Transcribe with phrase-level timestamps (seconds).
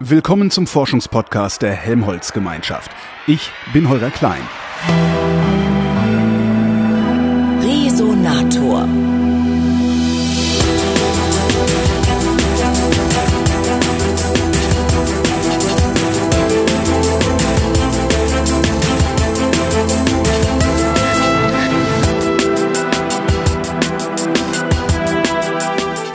[0.00, 2.92] Willkommen zum Forschungspodcast der Helmholtz Gemeinschaft.
[3.26, 4.42] Ich bin Holger Klein.
[7.60, 8.86] Resonator.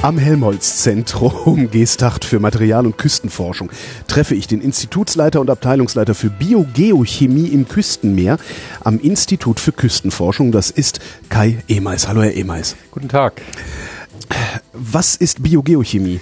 [0.03, 3.71] Am Helmholtz-Zentrum Gestacht für Material- und Küstenforschung
[4.05, 8.37] treffe ich den Institutsleiter und Abteilungsleiter für Biogeochemie im Küstenmeer
[8.81, 10.51] am Institut für Küstenforschung.
[10.51, 12.09] Das ist Kai Emeis.
[12.09, 12.75] Hallo, Herr Emeis.
[12.91, 13.41] Guten Tag.
[14.73, 16.19] Was ist Biogeochemie?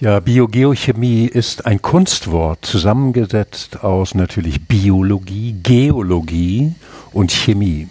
[0.00, 6.72] Ja, Biogeochemie ist ein Kunstwort, zusammengesetzt aus natürlich Biologie, Geologie
[7.12, 7.88] und Chemie.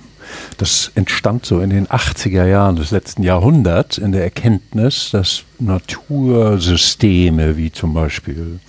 [0.58, 7.58] Das entstand so in den 80er Jahren des letzten Jahrhunderts in der Erkenntnis, dass Natursysteme
[7.58, 8.60] wie zum Beispiel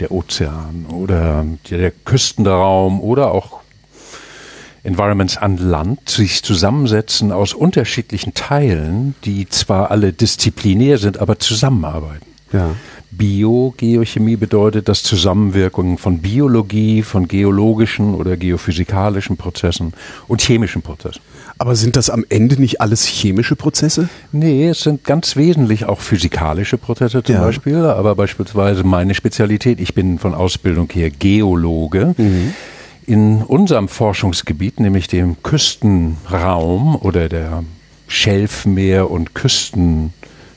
[0.00, 3.60] der Ozean oder der Küstenraum oder auch
[4.84, 12.26] Environments an Land sich zusammensetzen aus unterschiedlichen Teilen, die zwar alle disziplinär sind, aber zusammenarbeiten.
[12.52, 12.70] Ja.
[13.16, 19.92] Biogeochemie bedeutet das Zusammenwirken von Biologie, von geologischen oder geophysikalischen Prozessen
[20.28, 21.20] und chemischen Prozessen.
[21.58, 24.08] Aber sind das am Ende nicht alles chemische Prozesse?
[24.32, 27.42] Nee, es sind ganz wesentlich auch physikalische Prozesse zum Ja.
[27.42, 32.14] Beispiel, aber beispielsweise meine Spezialität, ich bin von Ausbildung her Geologe.
[33.06, 37.62] In unserem Forschungsgebiet, nämlich dem Küstenraum oder der
[38.08, 39.34] Schelfmeer- und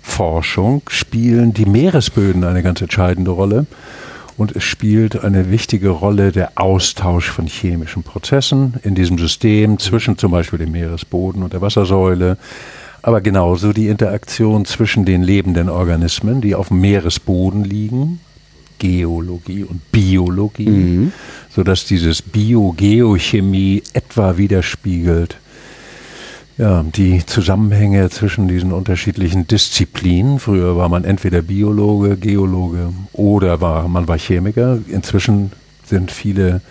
[0.07, 3.67] Küstenforschung, spielen die Meeresböden eine ganz entscheidende Rolle.
[4.37, 10.17] Und es spielt eine wichtige Rolle der Austausch von chemischen Prozessen in diesem System zwischen
[10.17, 12.37] zum Beispiel dem Meeresboden und der Wassersäule,
[13.01, 18.19] aber genauso die Interaktion zwischen den lebenden Organismen, die auf dem Meeresboden liegen,
[18.79, 21.11] Geologie und Biologie,
[21.49, 25.37] sodass dieses Biogeochemie etwa widerspiegelt
[26.57, 30.39] ja, die Zusammenhänge zwischen diesen unterschiedlichen Disziplinen.
[30.39, 34.79] Früher war man entweder Biologe, Geologe oder war, man war Chemiker.
[34.87, 35.51] Inzwischen
[35.85, 36.61] sind viele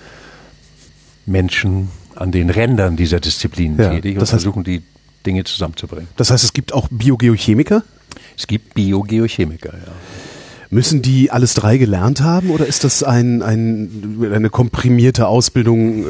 [1.25, 4.83] Menschen an den Rändern dieser Disziplinen Ja, tätig und das heißt- versuchen, die
[5.25, 6.09] Dinge zusammenzubringen.
[6.17, 7.83] Das heißt, es gibt auch Biogeochemiker?
[8.37, 9.93] Es gibt Biogeochemiker, ja.
[10.69, 16.05] Müssen die alles drei gelernt haben oder ist das ein, ein, eine komprimierte Ausbildung äh,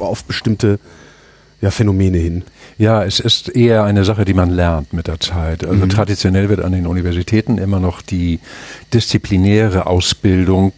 [0.00, 0.78] auf bestimmte
[1.60, 2.44] ja, Phänomene hin?
[2.76, 5.62] Ja, es ist eher eine Sache, die man lernt mit der Zeit.
[5.62, 5.70] Mhm.
[5.70, 8.40] Also traditionell wird an den Universitäten immer noch die
[8.92, 10.72] disziplinäre Ausbildung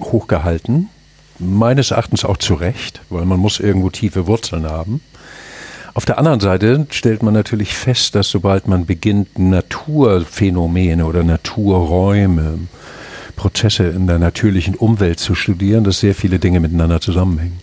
[0.00, 0.88] hochgehalten.
[1.38, 5.00] Meines Erachtens auch zu Recht, weil man muss irgendwo tiefe Wurzeln haben.
[5.94, 12.58] Auf der anderen Seite stellt man natürlich fest, dass sobald man beginnt, Naturphänomene oder Naturräume,
[13.36, 17.58] Prozesse in der natürlichen Umwelt zu studieren, dass sehr viele Dinge miteinander zusammenhängen.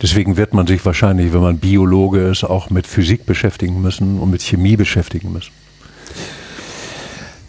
[0.00, 4.30] Deswegen wird man sich wahrscheinlich, wenn man Biologe ist, auch mit Physik beschäftigen müssen und
[4.30, 5.50] mit Chemie beschäftigen müssen.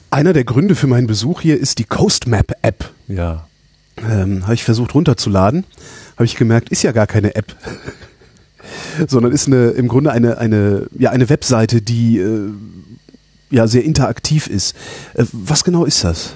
[0.10, 2.92] Einer der Gründe für meinen Besuch hier ist die Coastmap App.
[3.08, 3.48] Ja.
[3.98, 5.66] Ähm, habe ich versucht runterzuladen,
[6.16, 7.56] habe ich gemerkt, ist ja gar keine App,
[9.08, 12.52] sondern ist eine im Grunde eine eine ja eine Webseite, die äh,
[13.52, 14.76] ja sehr interaktiv ist.
[15.14, 16.34] Äh, was genau ist das?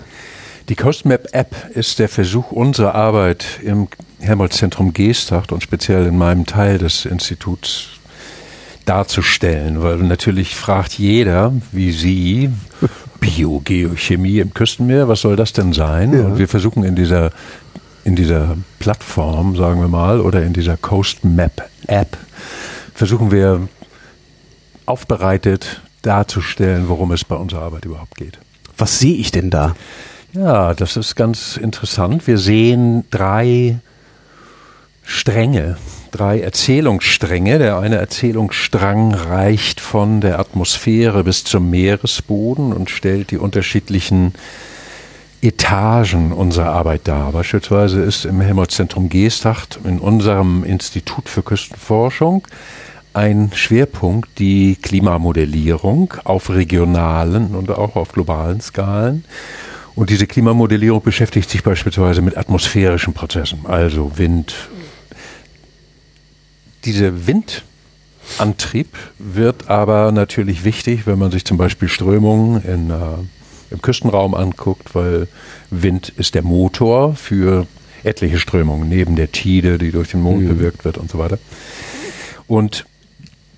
[0.70, 3.88] Die CoastMap App ist der Versuch unserer Arbeit im
[4.24, 7.90] Helmholtz-Zentrum Geestacht und speziell in meinem Teil des Instituts
[8.86, 12.50] darzustellen, weil natürlich fragt jeder, wie Sie,
[13.20, 16.14] Biogeochemie im Küstenmeer, was soll das denn sein?
[16.14, 16.26] Ja.
[16.26, 17.32] Und wir versuchen in dieser,
[18.04, 22.18] in dieser Plattform, sagen wir mal, oder in dieser CoastMap App,
[22.94, 23.68] versuchen wir
[24.86, 28.38] aufbereitet darzustellen, worum es bei unserer Arbeit überhaupt geht.
[28.78, 29.76] Was sehe ich denn da?
[30.34, 32.28] Ja, das ist ganz interessant.
[32.28, 33.80] Wir sehen drei
[35.04, 35.78] Stränge,
[36.12, 37.60] drei Erzählungsstränge.
[37.60, 44.34] Der eine Erzählungsstrang reicht von der Atmosphäre bis zum Meeresboden und stellt die unterschiedlichen
[45.42, 47.34] Etagen unserer Arbeit dar.
[47.34, 52.48] Beispielsweise ist im Helmholtz-Zentrum Geestacht in unserem Institut für Küstenforschung
[53.14, 59.26] ein Schwerpunkt die Klimamodellierung auf regionalen und auch auf globalen Skalen.
[59.96, 64.56] Und diese Klimamodellierung beschäftigt sich beispielsweise mit atmosphärischen Prozessen, also Wind.
[66.86, 73.82] Dieser Windantrieb wird aber natürlich wichtig, wenn man sich zum Beispiel Strömungen in, äh, im
[73.82, 75.28] Küstenraum anguckt, weil
[75.70, 77.68] Wind ist der Motor für
[78.04, 81.40] etliche Strömungen, neben der Tide, die durch den Mond bewirkt wird und so weiter.
[82.48, 82.86] Und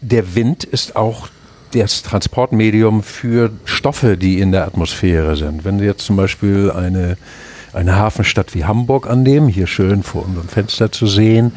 [0.02, 1.30] der Wind ist auch
[1.72, 5.66] das Transportmedium für Stoffe, die in der Atmosphäre sind.
[5.66, 7.18] Wenn jetzt zum Beispiel eine
[7.76, 11.52] eine Hafenstadt wie Hamburg annehmen, hier schön vor unserem Fenster zu sehen,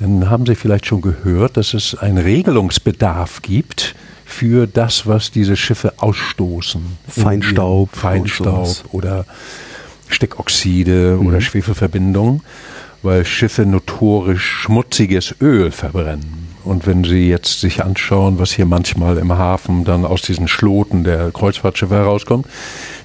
[0.00, 3.94] dann haben Sie vielleicht schon gehört, dass es einen Regelungsbedarf gibt
[4.24, 6.82] für das, was diese Schiffe ausstoßen.
[7.08, 7.90] Feinstaub.
[7.94, 9.24] Feinstaub oder
[10.08, 11.26] Stickoxide mhm.
[11.26, 12.42] oder Schwefelverbindungen,
[13.02, 16.48] weil Schiffe notorisch schmutziges Öl verbrennen.
[16.64, 21.04] Und wenn Sie jetzt sich anschauen, was hier manchmal im Hafen dann aus diesen Schloten
[21.04, 22.46] der Kreuzfahrtschiffe herauskommt,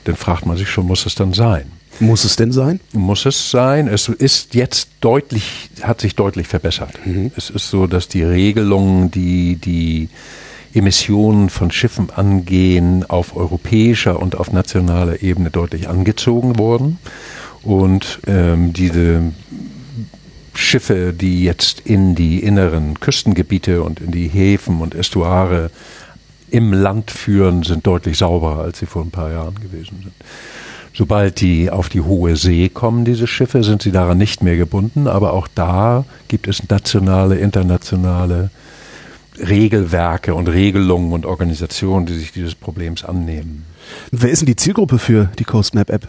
[0.03, 1.71] dann fragt man sich schon, muss es dann sein?
[1.99, 2.79] Muss es denn sein?
[2.91, 3.87] Muss es sein.
[3.87, 6.93] Es ist jetzt deutlich, hat sich deutlich verbessert.
[7.05, 7.31] Mhm.
[7.35, 10.09] Es ist so, dass die Regelungen, die die
[10.73, 16.97] Emissionen von Schiffen angehen, auf europäischer und auf nationaler Ebene deutlich angezogen wurden.
[17.61, 19.31] Und ähm, diese
[20.55, 25.71] Schiffe, die jetzt in die inneren Küstengebiete und in die Häfen und Estuare
[26.49, 30.13] im Land führen, sind deutlich sauberer, als sie vor ein paar Jahren gewesen sind.
[30.95, 35.07] Sobald die auf die hohe See kommen, diese Schiffe, sind sie daran nicht mehr gebunden,
[35.07, 38.51] aber auch da gibt es nationale, internationale
[39.39, 43.65] Regelwerke und Regelungen und Organisationen, die sich dieses Problems annehmen.
[44.11, 46.07] Wer ist denn die Zielgruppe für die CoastMap App?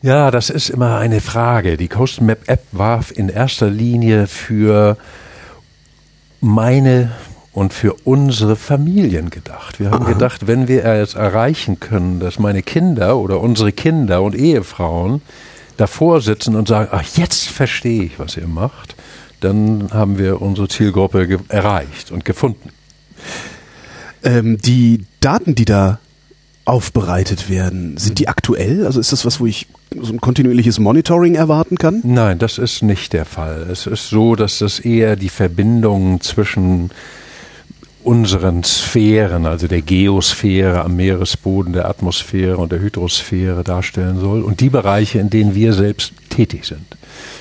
[0.00, 1.76] Ja, das ist immer eine Frage.
[1.76, 4.96] Die CoastMap App war in erster Linie für
[6.40, 7.10] meine
[7.58, 9.80] und für unsere Familien gedacht.
[9.80, 10.12] Wir haben Aha.
[10.12, 15.22] gedacht, wenn wir es erreichen können, dass meine Kinder oder unsere Kinder und Ehefrauen
[15.76, 18.94] davor sitzen und sagen, ach, jetzt verstehe ich, was ihr macht,
[19.40, 22.70] dann haben wir unsere Zielgruppe erreicht und gefunden.
[24.22, 25.98] Ähm, die Daten, die da
[26.64, 28.86] aufbereitet werden, sind die aktuell?
[28.86, 29.66] Also ist das was, wo ich
[30.00, 32.02] so ein kontinuierliches Monitoring erwarten kann?
[32.04, 33.66] Nein, das ist nicht der Fall.
[33.68, 36.90] Es ist so, dass das eher die Verbindung zwischen
[38.04, 44.60] unseren Sphären, also der Geosphäre am Meeresboden, der Atmosphäre und der Hydrosphäre darstellen soll und
[44.60, 46.86] die Bereiche, in denen wir selbst tätig sind.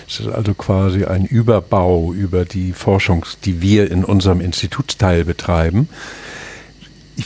[0.07, 5.89] Es ist also quasi ein Überbau über die Forschung, die wir in unserem Institutsteil betreiben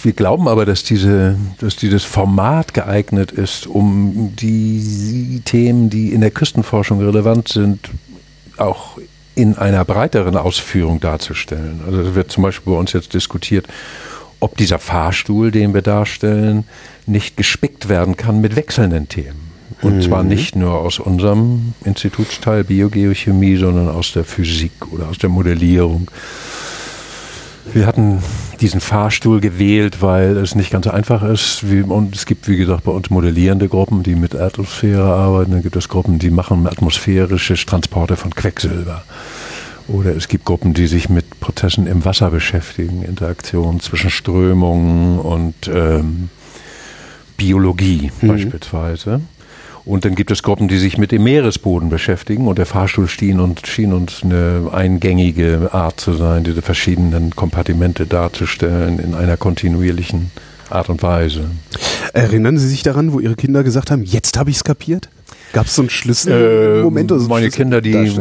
[0.04, 6.22] wir glauben aber, dass, diese, dass dieses Format geeignet ist, um die Themen, die in
[6.22, 7.90] der Küstenforschung relevant sind,
[8.58, 8.98] auch
[9.42, 11.82] in einer breiteren Ausführung darzustellen.
[11.86, 13.66] Also es wird zum Beispiel bei uns jetzt diskutiert,
[14.40, 16.66] ob dieser Fahrstuhl, den wir darstellen,
[17.08, 19.52] nicht gespickt werden kann mit wechselnden Themen.
[19.82, 20.02] Und mhm.
[20.02, 26.12] zwar nicht nur aus unserem Institutsteil Biogeochemie, sondern aus der Physik oder aus der Modellierung.
[27.74, 28.22] Wir hatten
[28.62, 31.64] diesen Fahrstuhl gewählt, weil es nicht ganz einfach ist.
[31.64, 35.52] und es gibt, wie gesagt, bei uns modellierende Gruppen, die mit Atmosphäre arbeiten.
[35.52, 39.04] Dann gibt es Gruppen, die machen atmosphärische Transporte von Quecksilber.
[39.88, 45.68] Oder es gibt Gruppen, die sich mit Prozessen im Wasser beschäftigen, Interaktionen zwischen Strömungen und
[45.68, 46.30] ähm,
[47.36, 48.28] Biologie mhm.
[48.28, 49.22] beispielsweise.
[49.84, 53.40] Und dann gibt es Gruppen, die sich mit dem Meeresboden beschäftigen und der Fahrstuhl schien
[53.40, 60.32] uns, schien uns eine eingängige Art zu sein, diese verschiedenen Kompartimente darzustellen in einer kontinuierlichen
[60.70, 61.50] Art und Weise.
[62.14, 65.10] Erinnern Sie sich daran, wo Ihre Kinder gesagt haben, jetzt habe ich es kapiert?
[65.54, 67.12] Gab es so einen Schlüsselmoment?
[67.12, 68.14] Äh, so meine Kinder, die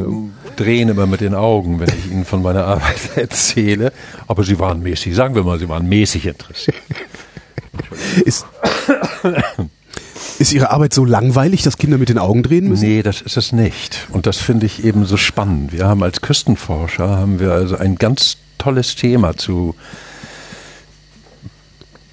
[0.56, 3.92] drehen immer mit den Augen, wenn ich ihnen von meiner Arbeit erzähle.
[4.26, 6.76] Aber sie waren mäßig, sagen wir mal, sie waren mäßig interessiert.
[8.24, 8.46] Ist,
[10.40, 12.88] ist Ihre Arbeit so langweilig, dass Kinder mit den Augen drehen müssen?
[12.88, 14.08] Nee, das ist es nicht.
[14.10, 15.72] Und das finde ich eben so spannend.
[15.72, 19.74] Wir haben als Küstenforscher haben wir also ein ganz tolles Thema zu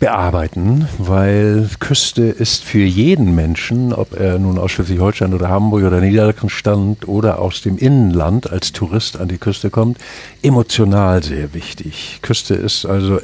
[0.02, 6.02] bearbeiten, weil Küste ist für jeden Menschen, ob er nun aus Schleswig-Holstein oder Hamburg oder
[6.02, 10.00] Niedersachsen stammt oder aus dem Innenland als Tourist an die Küste kommt,
[10.44, 12.20] emotional sehr wichtig.
[12.22, 13.22] Küste ist also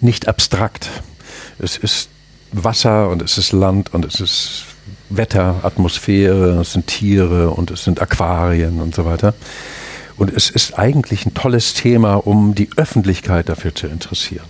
[0.00, 0.88] nicht abstrakt.
[1.58, 2.10] Es ist
[2.52, 4.64] Wasser und es ist Land und es ist
[5.08, 9.34] Wetter, Atmosphäre, es sind Tiere und es sind Aquarien und so weiter.
[10.16, 14.46] Und es ist eigentlich ein tolles Thema, um die Öffentlichkeit dafür zu interessieren.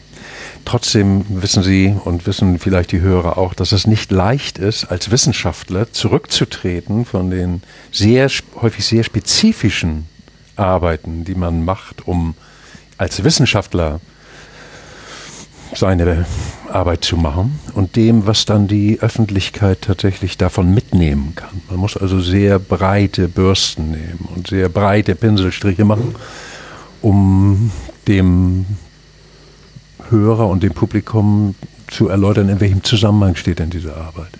[0.64, 5.10] Trotzdem wissen Sie und wissen vielleicht die Hörer auch, dass es nicht leicht ist, als
[5.10, 7.62] Wissenschaftler zurückzutreten von den
[7.92, 8.28] sehr,
[8.60, 10.08] häufig sehr spezifischen
[10.56, 12.34] Arbeiten, die man macht, um
[12.98, 14.00] als Wissenschaftler
[15.76, 16.26] seine
[16.70, 21.62] Arbeit zu machen und dem, was dann die Öffentlichkeit tatsächlich davon mitnehmen kann.
[21.70, 26.14] Man muss also sehr breite Bürsten nehmen und sehr breite Pinselstriche machen,
[27.02, 27.70] um
[28.08, 28.66] dem
[30.10, 31.54] Hörer und dem Publikum
[31.88, 34.30] zu erläutern, in welchem Zusammenhang steht denn diese Arbeit.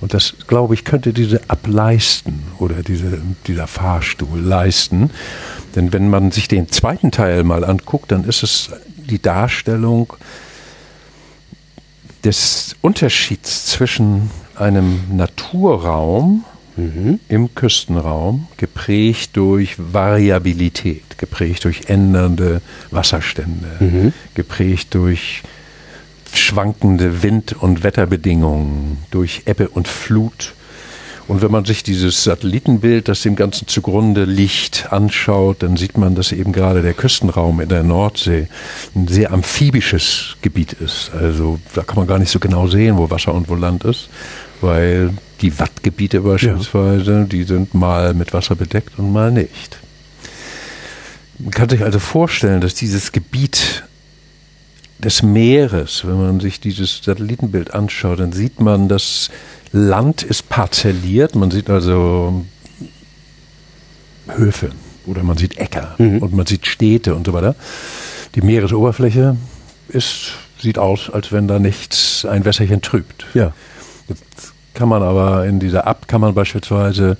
[0.00, 5.10] Und das, glaube ich, könnte diese ableisten oder diese, dieser Fahrstuhl leisten.
[5.74, 10.12] Denn wenn man sich den zweiten Teil mal anguckt, dann ist es die Darstellung
[12.24, 16.44] des Unterschieds zwischen einem Naturraum,
[17.28, 24.12] im Küstenraum, geprägt durch Variabilität, geprägt durch ändernde Wasserstände, mhm.
[24.34, 25.42] geprägt durch
[26.32, 30.54] schwankende Wind- und Wetterbedingungen, durch Ebbe und Flut.
[31.28, 36.14] Und wenn man sich dieses Satellitenbild, das dem Ganzen zugrunde liegt, anschaut, dann sieht man,
[36.14, 38.48] dass eben gerade der Küstenraum in der Nordsee
[38.96, 41.10] ein sehr amphibisches Gebiet ist.
[41.12, 44.08] Also da kann man gar nicht so genau sehen, wo Wasser und wo Land ist,
[44.62, 45.10] weil
[45.42, 47.24] die Wattgebiete beispielsweise, ja.
[47.24, 49.78] die sind mal mit Wasser bedeckt und mal nicht.
[51.38, 53.84] Man kann sich also vorstellen, dass dieses Gebiet
[54.98, 59.30] des Meeres, wenn man sich dieses Satellitenbild anschaut, dann sieht man, dass
[59.72, 61.34] Land ist parzelliert.
[61.34, 62.44] Man sieht also
[64.28, 64.70] Höfe
[65.06, 66.18] oder man sieht Äcker mhm.
[66.18, 67.54] und man sieht Städte und so weiter.
[68.34, 69.36] Die Meeresoberfläche
[69.88, 73.26] ist, sieht aus, als wenn da nichts ein Wässerchen trübt.
[73.34, 73.52] Ja.
[74.08, 77.16] Jetzt kann man aber in dieser App kann man beispielsweise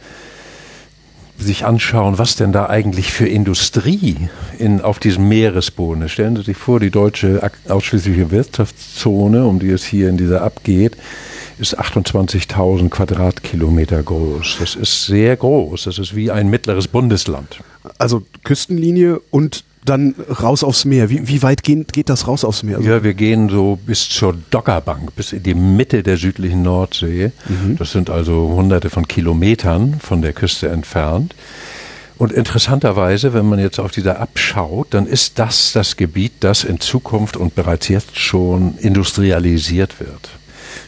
[1.38, 4.28] sich anschauen, was denn da eigentlich für Industrie
[4.58, 6.12] in, auf diesem Meeresboden ist.
[6.12, 10.64] Stellen Sie sich vor, die deutsche ausschließliche Wirtschaftszone, um die es hier in dieser App
[10.64, 10.96] geht,
[11.58, 14.58] ist 28.000 Quadratkilometer groß.
[14.60, 15.84] Das ist sehr groß.
[15.84, 17.60] Das ist wie ein mittleres Bundesland.
[17.98, 21.10] Also Küstenlinie und dann raus aufs Meer.
[21.10, 22.78] Wie, wie weit geht, geht das raus aufs Meer?
[22.78, 27.32] Also ja, wir gehen so bis zur Dockerbank, bis in die Mitte der südlichen Nordsee.
[27.48, 27.76] Mhm.
[27.76, 31.34] Das sind also hunderte von Kilometern von der Küste entfernt.
[32.18, 36.80] Und interessanterweise, wenn man jetzt auf dieser abschaut, dann ist das das Gebiet, das in
[36.80, 40.30] Zukunft und bereits jetzt schon industrialisiert wird.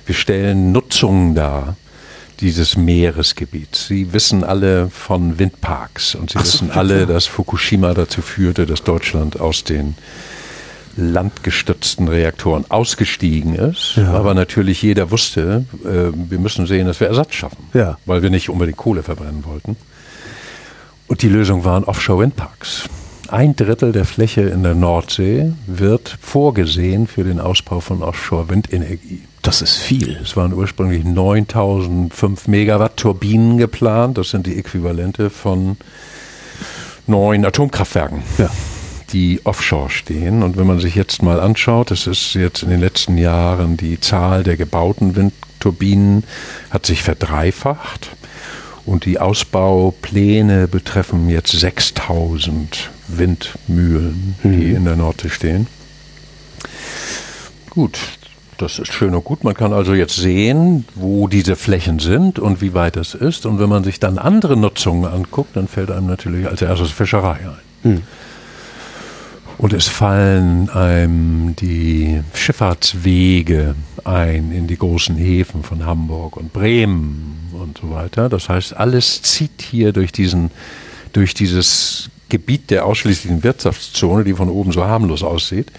[0.07, 1.77] Wir stellen Nutzungen dar
[2.41, 3.87] dieses Meeresgebiets.
[3.87, 8.83] Sie wissen alle von Windparks und Sie so, wissen alle, dass Fukushima dazu führte, dass
[8.83, 9.95] Deutschland aus den
[10.97, 13.95] landgestützten Reaktoren ausgestiegen ist.
[13.97, 14.13] Ja.
[14.13, 17.99] Aber natürlich jeder wusste, äh, wir müssen sehen, dass wir Ersatz schaffen, ja.
[18.07, 19.77] weil wir nicht unbedingt Kohle verbrennen wollten.
[21.07, 22.85] Und die Lösung waren Offshore-Windparks.
[23.29, 29.23] Ein Drittel der Fläche in der Nordsee wird vorgesehen für den Ausbau von Offshore-Windenergie.
[29.43, 30.19] Das ist viel.
[30.23, 34.19] Es waren ursprünglich 9005 Megawatt Turbinen geplant.
[34.19, 35.77] Das sind die Äquivalente von
[37.07, 38.23] neun Atomkraftwerken.
[38.39, 38.51] Ja
[39.13, 40.43] die offshore stehen.
[40.43, 44.01] Und wenn man sich jetzt mal anschaut, das ist jetzt in den letzten Jahren die
[44.01, 46.25] Zahl der gebauten Windturbinen
[46.71, 48.11] hat sich verdreifacht.
[48.87, 54.77] Und die Ausbaupläne betreffen jetzt 6000 Windmühlen, die mhm.
[54.77, 55.67] in der Nordsee stehen.
[57.69, 57.99] Gut,
[58.61, 59.45] das ist schön und gut.
[59.45, 63.47] Man kann also jetzt sehen, wo diese Flächen sind und wie weit es ist.
[63.47, 67.39] Und wenn man sich dann andere Nutzungen anguckt, dann fällt einem natürlich als erstes Fischerei
[67.41, 67.59] ein.
[67.83, 68.03] Hm.
[69.59, 73.75] Und es fallen einem die Schifffahrtswege
[74.05, 78.29] ein in die großen Häfen von Hamburg und Bremen und so weiter.
[78.29, 80.51] Das heißt, alles zieht hier durch diesen,
[81.13, 85.71] durch dieses Gebiet der ausschließlichen Wirtschaftszone, die von oben so harmlos aussieht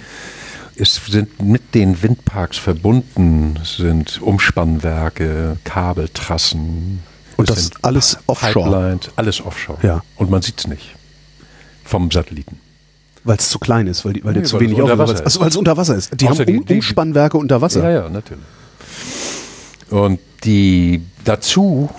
[0.75, 7.01] es sind mit den Windparks verbunden, sind Umspannwerke, Kabeltrassen.
[7.37, 8.69] Und das ist alles offshore?
[8.69, 9.79] Pipelines, alles offshore.
[9.83, 10.03] Ja.
[10.15, 10.95] Und man sieht es nicht
[11.83, 12.59] vom Satelliten.
[13.23, 15.21] Weil es zu klein ist, weil, die, weil nee, der zu wenig unter Wasser ist.
[15.21, 16.19] Also, weil es unter Wasser ist.
[16.19, 17.83] Die Außer haben die, Umspannwerke unter Wasser.
[17.83, 18.43] Ja, ja, natürlich.
[19.91, 21.89] Und die dazu,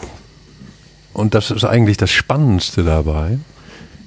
[1.12, 3.38] und das ist eigentlich das Spannendste dabei,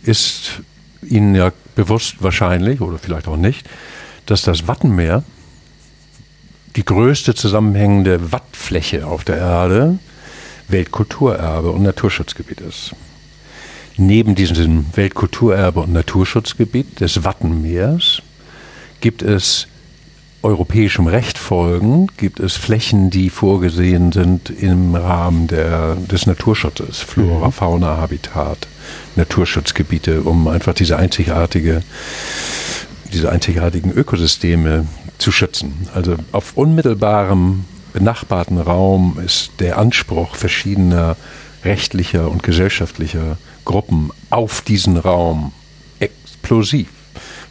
[0.03, 0.61] ist
[1.03, 3.67] Ihnen ja bewusst wahrscheinlich, oder vielleicht auch nicht,
[4.25, 5.23] dass das Wattenmeer
[6.75, 9.99] die größte zusammenhängende Wattfläche auf der Erde
[10.67, 12.95] Weltkulturerbe und Naturschutzgebiet ist.
[13.97, 18.21] Neben diesem Weltkulturerbe und Naturschutzgebiet des Wattenmeers
[18.99, 19.67] gibt es
[20.41, 27.47] europäischem Recht folgend, gibt es Flächen, die vorgesehen sind im Rahmen der, des Naturschutzes, Flora,
[27.47, 27.51] mhm.
[27.51, 28.67] Fauna, Habitat,
[29.15, 31.81] Naturschutzgebiete, um einfach diese einzigartige
[33.13, 34.85] diese einzigartigen Ökosysteme
[35.17, 35.87] zu schützen.
[35.93, 41.15] Also auf unmittelbarem benachbarten Raum ist der Anspruch verschiedener
[41.63, 45.53] rechtlicher und gesellschaftlicher Gruppen auf diesen Raum
[45.99, 46.89] explosiv,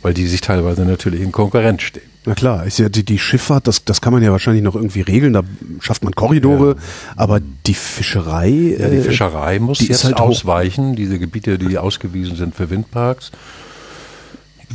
[0.03, 2.15] weil die sich teilweise natürlich in Konkurrenz stehen.
[2.27, 5.03] Na klar, ist ja die, die Schifffahrt, das, das kann man ja wahrscheinlich noch irgendwie
[5.03, 5.43] regeln, da
[5.81, 6.83] schafft man Korridore, ja.
[7.17, 8.77] aber die Fischerei.
[8.79, 13.31] Ja, die äh, Fischerei muss jetzt halt ausweichen, diese Gebiete, die ausgewiesen sind für Windparks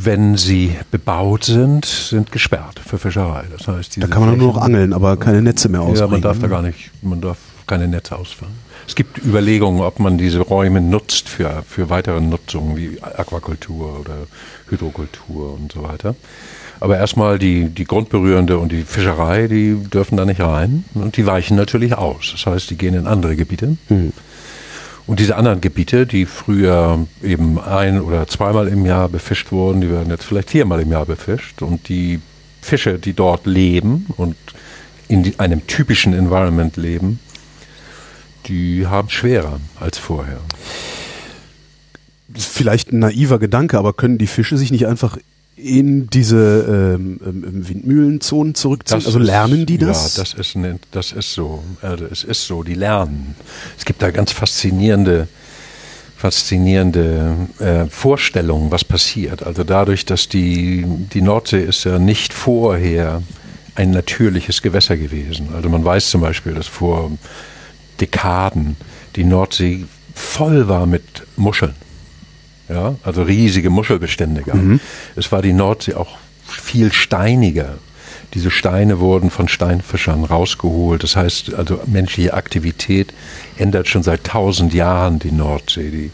[0.01, 3.43] wenn sie bebaut sind, sind gesperrt für Fischerei.
[3.57, 5.99] Das heißt, da kann man nur noch angeln, aber keine Netze mehr ausfahren.
[5.99, 7.37] Ja, man darf da gar nicht, man darf
[7.67, 8.53] keine Netze ausfahren.
[8.87, 14.15] Es gibt Überlegungen, ob man diese Räume nutzt für, für weitere Nutzungen wie Aquakultur oder
[14.69, 16.15] Hydrokultur und so weiter.
[16.79, 21.25] Aber erstmal die, die Grundberührende und die Fischerei, die dürfen da nicht rein und die
[21.25, 22.29] weichen natürlich aus.
[22.31, 23.77] Das heißt, die gehen in andere Gebiete.
[23.89, 24.13] Mhm.
[25.09, 29.89] Und diese anderen Gebiete, die früher eben ein- oder zweimal im Jahr befischt wurden, die
[29.89, 31.63] werden jetzt vielleicht viermal im Jahr befischt.
[31.63, 32.19] Und die
[32.61, 34.35] Fische, die dort leben und
[35.07, 37.19] in einem typischen Environment leben,
[38.45, 40.41] die haben schwerer als vorher.
[42.35, 45.17] Vielleicht ein naiver Gedanke, aber können die Fische sich nicht einfach
[45.63, 48.99] in diese ähm, ähm, Windmühlenzonen zurückziehen?
[48.99, 50.15] Das also lernen die das?
[50.15, 51.63] Ja, das ist, ne, das ist so.
[51.81, 53.35] Also es ist so, die lernen.
[53.77, 55.27] Es gibt da ganz faszinierende,
[56.17, 59.43] faszinierende äh, Vorstellungen, was passiert.
[59.43, 63.21] Also dadurch, dass die, die Nordsee ist ja nicht vorher
[63.75, 65.49] ein natürliches Gewässer gewesen.
[65.55, 67.11] Also man weiß zum Beispiel, dass vor
[67.99, 68.75] Dekaden
[69.15, 71.75] die Nordsee voll war mit Muscheln.
[72.69, 74.55] Ja, also riesige Muschelbestände gab.
[74.55, 74.79] Mhm.
[75.15, 77.77] Es war die Nordsee auch viel steiniger.
[78.33, 81.03] Diese Steine wurden von Steinfischern rausgeholt.
[81.03, 83.13] Das heißt, also menschliche Aktivität
[83.57, 85.89] ändert schon seit tausend Jahren die Nordsee.
[85.89, 86.11] Die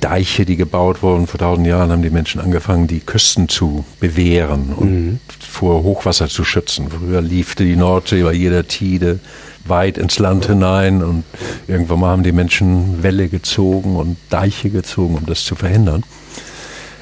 [0.00, 4.74] Deiche, die gebaut wurden vor tausend Jahren, haben die Menschen angefangen, die Küsten zu bewehren
[4.74, 5.20] und mhm.
[5.40, 6.88] vor Hochwasser zu schützen.
[6.90, 9.20] Früher liefte die Nordsee bei jeder Tide
[9.68, 11.24] weit ins Land hinein und
[11.66, 16.02] irgendwann mal haben die Menschen Wälle gezogen und Deiche gezogen, um das zu verhindern.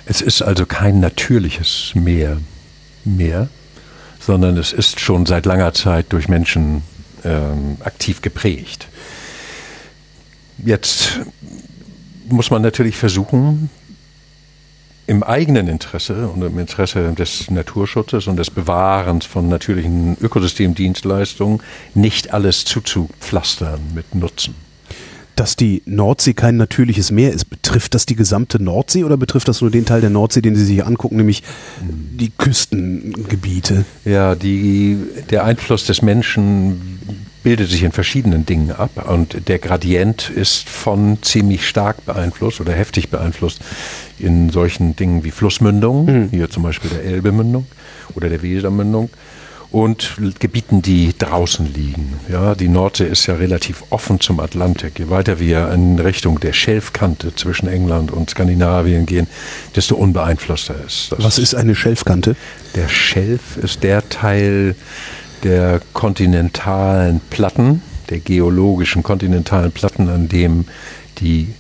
[0.06, 2.38] Es ist also kein natürliches Meer
[3.04, 3.48] mehr,
[4.20, 6.82] sondern es ist schon seit langer Zeit durch Menschen
[7.24, 8.88] ähm, aktiv geprägt.
[10.58, 11.20] Jetzt
[12.28, 13.70] muss man natürlich versuchen,
[15.06, 21.60] im eigenen Interesse und im Interesse des Naturschutzes und des Bewahrens von natürlichen Ökosystemdienstleistungen
[21.94, 24.54] nicht alles zuzupflastern mit Nutzen.
[25.36, 29.60] Dass die Nordsee kein natürliches Meer ist, betrifft das die gesamte Nordsee oder betrifft das
[29.60, 31.42] nur den Teil der Nordsee, den Sie sich angucken, nämlich
[31.82, 33.84] die Küstengebiete?
[34.04, 34.96] Ja, die,
[35.30, 41.18] der Einfluss des Menschen bildet sich in verschiedenen Dingen ab und der Gradient ist von
[41.22, 43.60] ziemlich stark beeinflusst oder heftig beeinflusst
[44.18, 46.28] in solchen Dingen wie Flussmündungen, mhm.
[46.30, 47.66] hier zum Beispiel der Elbemündung
[48.16, 49.10] oder der Wesermündung
[49.74, 52.14] und Gebieten, die draußen liegen.
[52.30, 55.00] Ja, die Nordsee ist ja relativ offen zum Atlantik.
[55.00, 59.26] Je weiter wir in Richtung der Schelfkante zwischen England und Skandinavien gehen,
[59.74, 61.24] desto unbeeinflusster ist das.
[61.24, 62.36] Was ist eine Schelfkante?
[62.76, 64.76] Der Schelf ist der Teil
[65.44, 70.66] der kontinentalen Platten, der geologischen kontinentalen Platten, an dem
[71.18, 71.54] die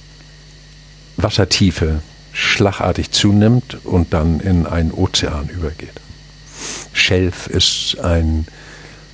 [1.16, 2.00] Wassertiefe
[2.32, 6.00] schlagartig zunimmt und dann in einen Ozean übergeht.
[6.92, 8.46] Schelf ist ein,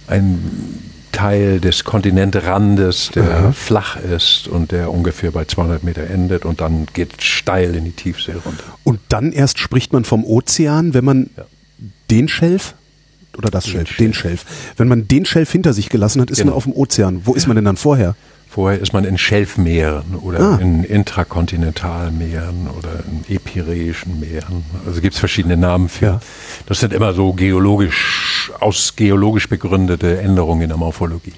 [0.07, 0.81] ein
[1.13, 3.53] Teil des Kontinentrandes, der ja.
[3.53, 7.93] flach ist und der ungefähr bei 200 Meter endet und dann geht steil in die
[7.93, 8.65] Tiefsee runter.
[8.85, 11.45] Und dann erst spricht man vom Ozean, wenn man ja.
[12.11, 12.75] den Schelf
[13.37, 14.45] oder das Schelf, den Schelf.
[14.77, 16.51] Wenn man den Schelf hinter sich gelassen hat, ist genau.
[16.51, 17.23] man auf dem Ozean.
[17.25, 18.15] Wo ist man denn dann vorher?
[18.49, 20.59] Vorher ist man in Schelfmeeren oder ah.
[20.61, 24.65] in Intrakontinentalmeeren oder in epiräischen Meeren.
[24.85, 26.05] Also gibt es verschiedene Namen für.
[26.05, 26.21] Ja.
[26.67, 31.35] Das sind immer so geologisch, aus geologisch begründete Änderungen in der Morphologie.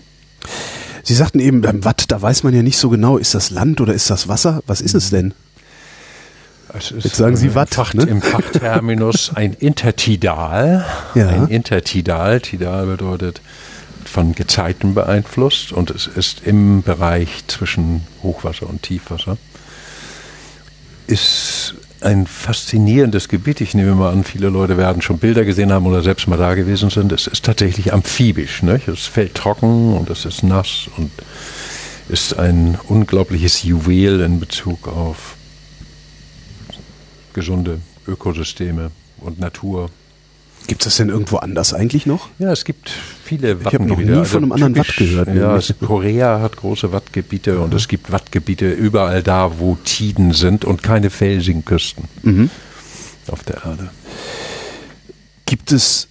[1.02, 3.83] Sie sagten eben beim Watt, da weiß man ja nicht so genau, ist das Land
[3.83, 4.62] oder ist das Wasser?
[4.66, 5.35] Was ist es denn?
[6.74, 7.74] Jetzt sagen Sie Watt.
[7.74, 8.04] Fach, ne?
[8.04, 10.85] Im Fachterminus ein Intertidal.
[11.14, 11.28] Ja.
[11.28, 12.40] Ein Intertidal.
[12.40, 13.40] Tidal bedeutet
[14.04, 19.38] von Gezeiten beeinflusst und es ist im Bereich zwischen Hochwasser und Tiefwasser.
[21.06, 23.61] Ist ein faszinierendes Gebiet.
[23.61, 26.54] Ich nehme mal an, viele Leute werden schon Bilder gesehen haben oder selbst mal da
[26.54, 27.12] gewesen sind.
[27.12, 28.62] Es ist tatsächlich amphibisch.
[28.62, 28.80] Ne?
[28.87, 31.11] Es fällt trocken und es ist nass und
[32.08, 35.37] ist ein unglaubliches Juwel in Bezug auf
[37.35, 38.90] gesunde Ökosysteme
[39.21, 39.90] und Natur.
[40.66, 42.29] Gibt es das denn irgendwo anders eigentlich noch?
[42.38, 42.90] Ja, es gibt
[43.25, 43.92] viele Wattgebiete.
[43.92, 45.29] Ich habe noch nie von einem also anderen Watt gehört.
[45.35, 47.62] Ja, Korea hat große Wattgebiete mhm.
[47.62, 52.51] und es gibt Wattgebiete überall da, wo Tiden sind und keine felsigen Küsten mhm.
[53.29, 53.90] auf der Erde.
[55.47, 56.09] Gibt es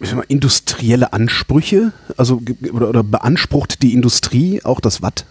[0.00, 1.92] mal, industrielle Ansprüche?
[2.16, 5.24] Also oder, oder beansprucht die Industrie auch das Watt?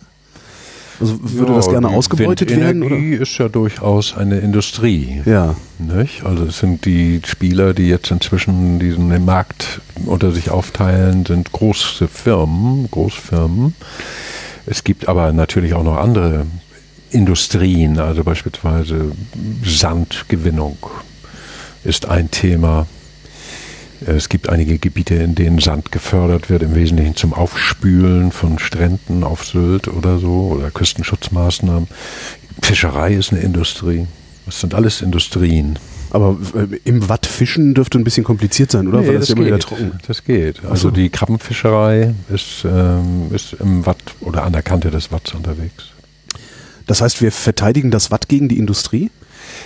[0.99, 2.83] Also würde ja, das gerne ausgebeutet werden?
[2.83, 5.21] Energie ist ja durchaus eine Industrie.
[5.25, 5.55] Ja.
[5.77, 6.25] Nicht?
[6.25, 12.07] Also es sind die Spieler, die jetzt inzwischen diesen Markt unter sich aufteilen, sind große
[12.07, 13.75] Firmen, Großfirmen.
[14.65, 16.45] Es gibt aber natürlich auch noch andere
[17.11, 19.13] Industrien, also beispielsweise
[19.63, 20.77] Sandgewinnung
[21.83, 22.87] ist ein Thema.
[24.05, 29.23] Es gibt einige Gebiete, in denen Sand gefördert wird, im Wesentlichen zum Aufspülen von Stränden
[29.23, 31.87] auf Sylt oder so oder Küstenschutzmaßnahmen.
[32.61, 34.07] Fischerei ist eine Industrie.
[34.45, 35.77] Das sind alles Industrien.
[36.11, 39.01] Aber äh, im Watt fischen dürfte ein bisschen kompliziert sein, oder?
[39.01, 39.91] Nee, Weil das, das immer wieder trocken.
[40.07, 40.65] Das geht.
[40.65, 40.91] Also so.
[40.91, 45.91] die Krabbenfischerei ist, ähm, ist im Watt oder an der Kante des Watts unterwegs.
[46.87, 49.11] Das heißt, wir verteidigen das Watt gegen die Industrie?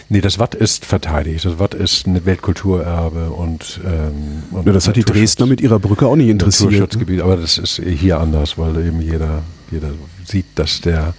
[0.10, 1.46] Nee, das Watt ist verteidigt.
[1.46, 5.80] Das Watt ist ein Weltkulturerbe und, ähm, und ja, das hat die Dresdner mit ihrer
[5.80, 6.72] Brücke auch nicht interessiert.
[6.72, 6.78] ne?
[6.80, 9.92] Naturschutzgebiet, aber das ist hier anders, weil eben jeder, jeder
[10.26, 11.14] sieht, dass der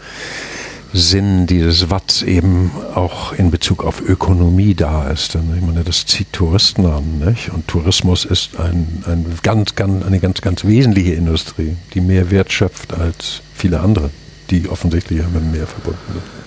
[0.92, 5.35] Sinn dieses Watts eben auch in Bezug auf Ökonomie da ist.
[5.35, 7.51] Denn ich meine, das zieht Touristen an, nicht?
[7.53, 12.53] Und Tourismus ist ein, ein ganz, ganz, eine ganz, ganz wesentliche Industrie, die mehr Wert
[12.53, 14.11] schöpft als viele andere,
[14.51, 16.43] die offensichtlich mit dem Meer verbunden sind.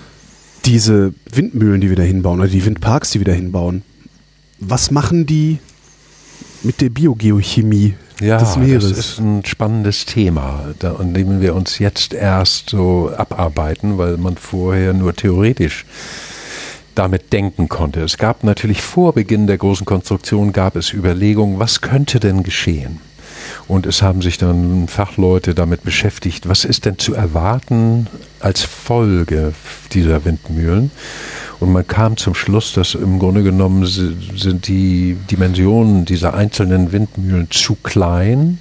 [0.68, 3.84] Diese Windmühlen, die wir da hinbauen, oder die Windparks, die wir da hinbauen,
[4.60, 5.60] was machen die
[6.64, 8.90] mit der Biogeochemie ja, des Meeres?
[8.90, 14.36] das ist ein spannendes Thema, an dem wir uns jetzt erst so abarbeiten, weil man
[14.38, 15.86] vorher nur theoretisch
[16.96, 18.02] damit denken konnte.
[18.02, 23.00] Es gab natürlich vor Beginn der großen Konstruktion gab es Überlegungen, was könnte denn geschehen?
[23.68, 28.08] Und es haben sich dann Fachleute damit beschäftigt, was ist denn zu erwarten
[28.40, 29.54] als Folge
[29.92, 30.92] dieser Windmühlen?
[31.60, 37.50] Und man kam zum Schluss, dass im Grunde genommen sind die Dimensionen dieser einzelnen Windmühlen
[37.50, 38.60] zu klein,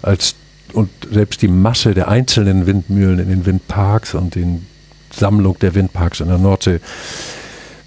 [0.00, 0.34] als
[0.72, 4.66] und selbst die Masse der einzelnen Windmühlen in den Windparks und den
[5.10, 6.80] Sammlung der Windparks in der Nordsee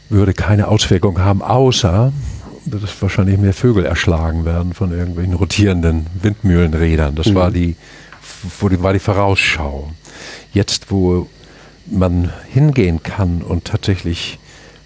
[0.09, 2.13] würde keine Auswirkung haben, außer
[2.65, 7.15] dass wahrscheinlich mehr Vögel erschlagen werden von irgendwelchen rotierenden Windmühlenrädern.
[7.15, 7.35] Das mhm.
[7.35, 7.75] war, die,
[8.59, 9.91] war die Vorausschau.
[10.53, 11.27] Jetzt, wo
[11.85, 14.39] man hingehen kann und tatsächlich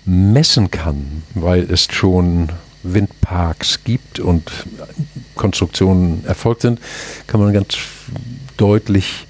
[0.05, 2.49] messen kann, weil es schon
[2.83, 4.65] Windparks gibt und
[5.35, 6.79] Konstruktionen erfolgt sind,
[7.27, 7.77] kann man ganz
[8.57, 9.27] deutlich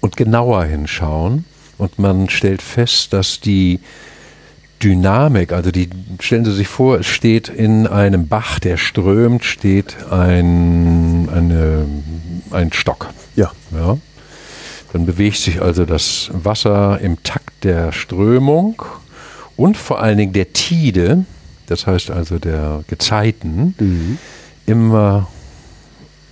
[0.00, 1.44] und genauer hinschauen
[1.78, 3.80] und man stellt fest, dass die
[4.84, 5.88] Dynamik, also die,
[6.20, 11.86] stellen Sie sich vor, es steht in einem Bach, der strömt, steht ein, eine,
[12.50, 13.08] ein Stock.
[13.34, 13.50] Ja.
[13.72, 13.96] ja.
[14.92, 18.82] Dann bewegt sich also das Wasser im Takt der Strömung
[19.56, 21.24] und vor allen Dingen der Tide,
[21.66, 24.18] das heißt also der Gezeiten, mhm.
[24.66, 25.28] immer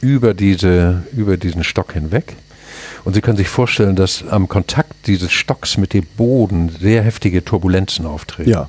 [0.02, 2.36] über, diese, über diesen Stock hinweg.
[3.04, 7.44] Und Sie können sich vorstellen, dass am Kontakt dieses Stocks mit dem Boden sehr heftige
[7.44, 8.50] Turbulenzen auftreten.
[8.50, 8.68] Ja.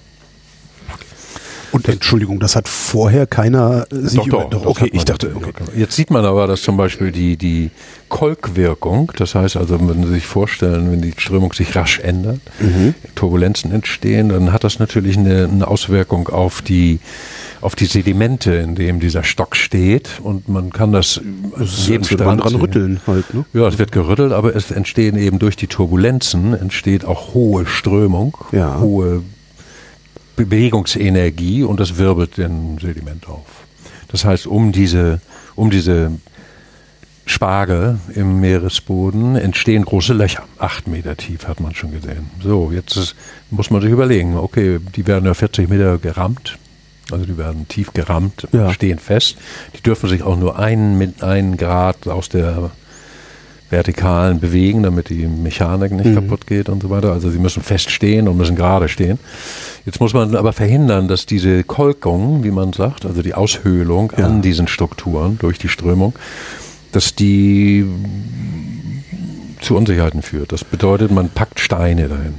[1.74, 5.36] Und Entschuldigung, das hat vorher keiner äh, sich doch, über, doch, doch okay, ich dachte,
[5.36, 5.52] okay.
[5.76, 7.72] Jetzt sieht man aber, dass zum Beispiel die, die
[8.10, 12.94] Kolkwirkung, das heißt also, wenn Sie sich vorstellen, wenn die Strömung sich rasch ändert, mhm.
[13.16, 17.00] Turbulenzen entstehen, dann hat das natürlich eine, eine Auswirkung auf die
[17.64, 21.22] auf die Sedimente, in dem dieser Stock steht und man kann das
[21.58, 23.46] jeden wird man dran rütteln halt, ne?
[23.54, 28.38] Ja, es wird gerüttelt, aber es entstehen eben durch die Turbulenzen entsteht auch hohe Strömung,
[28.52, 28.80] ja.
[28.80, 29.24] hohe
[30.36, 33.46] Bewegungsenergie und das wirbelt den Sediment auf.
[34.10, 35.22] Das heißt, um diese,
[35.56, 36.12] um diese
[37.26, 40.44] Spargel im Meeresboden entstehen große Löcher.
[40.58, 42.30] Acht Meter tief hat man schon gesehen.
[42.42, 43.16] So, jetzt ist,
[43.50, 46.58] muss man sich überlegen, okay, die werden ja 40 Meter gerammt.
[47.14, 48.72] Also die werden tief gerammt, ja.
[48.74, 49.38] stehen fest.
[49.78, 52.72] Die dürfen sich auch nur einen, mit einen Grad aus der
[53.74, 56.16] Vertikalen bewegen, damit die Mechanik nicht mhm.
[56.16, 57.12] kaputt geht und so weiter.
[57.12, 59.20] Also sie müssen fest stehen und müssen gerade stehen.
[59.86, 64.26] Jetzt muss man aber verhindern, dass diese Kolkung, wie man sagt, also die Aushöhlung ja.
[64.26, 66.14] an diesen Strukturen durch die Strömung,
[66.92, 67.86] dass die
[69.60, 70.52] zu Unsicherheiten führt.
[70.52, 72.36] Das bedeutet, man packt Steine dahin.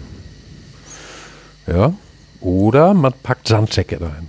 [1.66, 1.92] Ja?
[2.40, 4.28] Oder man packt Sandsäcke dahin.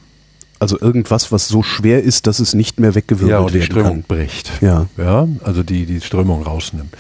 [0.58, 4.04] Also irgendwas, was so schwer ist, dass es nicht mehr weggewirbelt ja, und die Strömung
[4.08, 4.18] kann.
[4.18, 4.52] bricht.
[4.62, 4.86] Ja.
[4.98, 6.96] ja, also die die Strömung rausnimmt.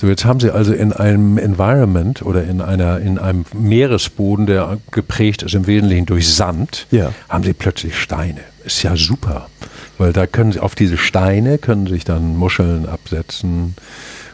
[0.00, 4.78] So jetzt haben Sie also in einem Environment oder in einer in einem Meeresboden, der
[4.92, 7.12] geprägt ist im Wesentlichen durch Sand, ja.
[7.28, 8.40] haben Sie plötzlich Steine.
[8.64, 9.48] Ist ja super,
[9.98, 13.74] weil da können Sie auf diese Steine können sich dann Muscheln absetzen.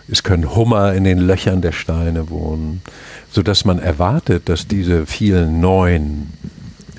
[0.06, 2.82] Es können Hummer in den Löchern der Steine wohnen,
[3.30, 6.32] so dass man erwartet, dass diese vielen neuen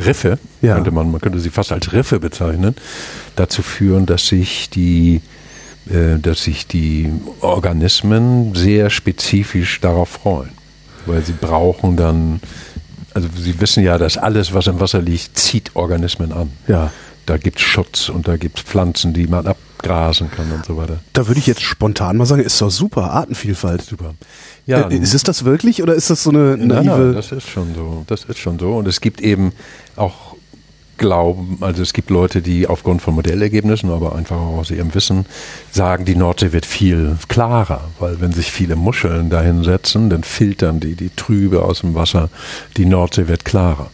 [0.06, 0.76] Riffe, ja.
[0.76, 2.76] könnte man, man könnte sie fast als Riffe bezeichnen,
[3.36, 5.22] dazu führen, dass sich die
[5.90, 7.12] äh, dass sich die
[7.42, 10.52] Organismen sehr spezifisch darauf freuen.
[11.08, 12.40] Weil sie brauchen dann,
[13.16, 16.52] also sie wissen ja, dass alles, was im Wasser liegt, zieht Organismen an.
[16.68, 16.92] Ja.
[17.26, 19.48] Da gibt es Schutz und da gibt es Pflanzen, die man
[19.82, 21.00] abgrasen kann und so weiter.
[21.14, 23.82] Da würde ich jetzt spontan mal sagen, ist doch super, Artenvielfalt.
[23.82, 24.14] Super.
[24.66, 26.90] Ja, äh, ist es das wirklich oder ist das so eine naive?
[26.90, 28.04] Nein, das ist schon so.
[28.08, 28.74] Das ist schon so.
[28.74, 29.54] Und es gibt eben
[29.96, 30.36] auch
[30.98, 35.26] Glauben, also es gibt Leute, die aufgrund von Modellergebnissen, aber einfach auch aus ihrem Wissen
[35.72, 40.80] sagen, die Nordsee wird viel klarer, weil wenn sich viele Muscheln dahin setzen, dann filtern
[40.80, 42.30] die die Trübe aus dem Wasser,
[42.78, 43.90] die Nordsee wird klarer.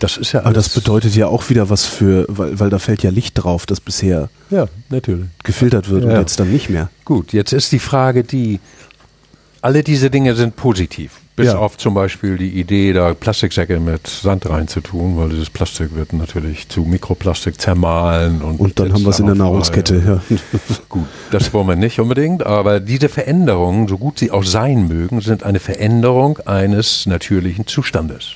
[0.00, 3.02] Das ist ja Aber das bedeutet ja auch wieder was für, weil, weil da fällt
[3.02, 5.26] ja Licht drauf, das bisher ja, natürlich.
[5.42, 6.10] gefiltert wird ja.
[6.10, 6.90] und jetzt dann nicht mehr.
[7.04, 8.60] Gut, jetzt ist die Frage die,
[9.60, 11.20] alle diese Dinge sind positiv.
[11.34, 11.58] Bis Ja.
[11.58, 16.68] auf zum Beispiel die Idee, da Plastiksäcke mit Sand reinzutun, weil dieses Plastik wird natürlich
[16.68, 18.42] zu Mikroplastik zermahlen.
[18.42, 20.22] Und, Und dann haben wir es in der Nahrungskette.
[20.28, 20.36] Ja.
[20.88, 25.20] Gut, das wollen wir nicht unbedingt, aber diese Veränderungen, so gut sie auch sein mögen,
[25.20, 28.32] sind eine Veränderung eines natürlichen Zustandes.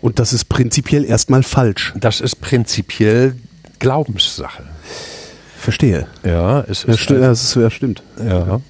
[0.00, 1.92] Und das ist prinzipiell erstmal falsch.
[1.96, 3.34] Das ist prinzipiell
[3.78, 4.62] Glaubenssache.
[5.58, 6.06] Verstehe.
[6.24, 8.02] Ja, es Ja, ist sti- ja, das ist, ja, stimmt.
[8.26, 8.60] Ja,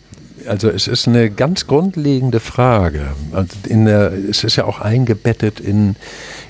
[0.49, 3.09] also es ist eine ganz grundlegende Frage.
[3.33, 5.95] Also in der, es ist ja auch eingebettet in,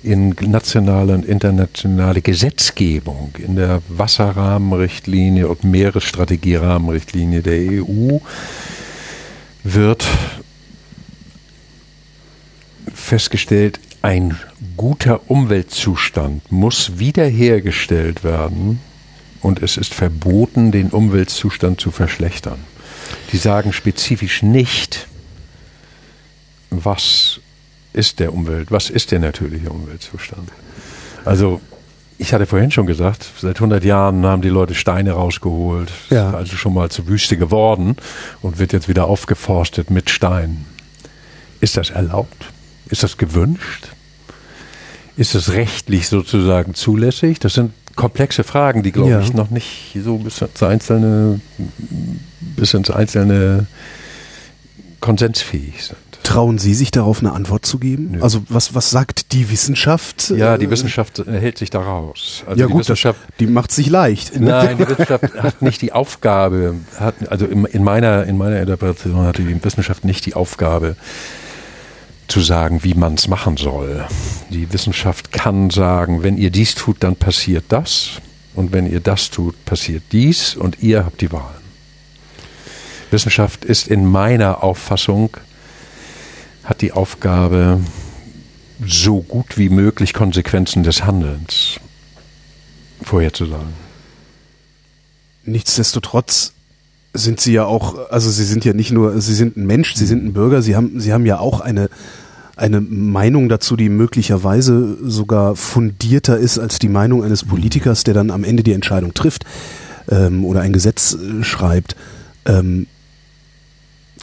[0.03, 8.19] in nationale und internationale Gesetzgebung, in der Wasserrahmenrichtlinie und Meeresstrategierahmenrichtlinie der EU
[9.63, 10.07] wird
[12.95, 14.37] festgestellt, ein
[14.77, 18.81] guter Umweltzustand muss wiederhergestellt werden
[19.41, 22.59] und es ist verboten, den Umweltzustand zu verschlechtern.
[23.33, 25.07] Die sagen spezifisch nicht,
[26.71, 27.41] was
[27.93, 30.49] ist der Umwelt, was ist der natürliche Umweltzustand.
[31.25, 31.61] Also
[32.19, 36.33] ich hatte vorhin schon gesagt, seit 100 Jahren haben die Leute Steine rausgeholt, Ja.
[36.33, 37.97] also schon mal zur Wüste geworden
[38.43, 40.67] und wird jetzt wieder aufgeforstet mit Steinen.
[41.61, 42.45] Ist das erlaubt?
[42.91, 43.89] Ist das gewünscht?
[45.21, 47.39] Ist das rechtlich sozusagen zulässig?
[47.41, 49.21] Das sind komplexe Fragen, die, glaube Ja.
[49.21, 51.41] ich, noch nicht so bis ins einzelne,
[52.57, 53.67] bis ins einzelne
[55.01, 55.97] konsensfähig sind.
[56.23, 58.13] Trauen Sie sich darauf eine Antwort zu geben?
[58.13, 58.23] Nö.
[58.23, 60.31] Also was, was sagt die Wissenschaft?
[60.37, 62.45] Ja, die Äh, Wissenschaft hält sich da raus.
[62.47, 64.39] Also Ja die gut, das, Wissenschaft die macht sich leicht.
[64.39, 64.47] ne?
[64.49, 69.27] Nein, die Wissenschaft hat nicht die Aufgabe, hat, also in, in, meiner, in meiner Interpretation
[69.27, 70.97] hatte die Wissenschaft nicht die Aufgabe,
[72.31, 74.07] zu sagen, wie man es machen soll.
[74.51, 78.21] Die Wissenschaft kann sagen, wenn ihr dies tut, dann passiert das.
[78.55, 80.55] Und wenn ihr das tut, passiert dies.
[80.55, 81.55] Und ihr habt die Wahl.
[83.11, 85.37] Wissenschaft ist in meiner Auffassung,
[86.65, 87.81] hat die Aufgabe,
[88.87, 91.79] so gut wie möglich Konsequenzen des Handelns
[93.03, 93.75] vorherzusagen.
[95.45, 96.55] Nichtsdestotrotz
[97.13, 100.07] sind Sie ja auch, also Sie sind ja nicht nur, Sie sind ein Mensch, Sie
[100.07, 101.89] sind ein Bürger, Sie haben, Sie haben ja auch eine,
[102.57, 108.31] eine Meinung dazu, die möglicherweise sogar fundierter ist als die Meinung eines Politikers, der dann
[108.31, 109.45] am Ende die Entscheidung trifft
[110.09, 111.97] ähm, oder ein Gesetz äh, schreibt.
[112.47, 112.87] Ähm,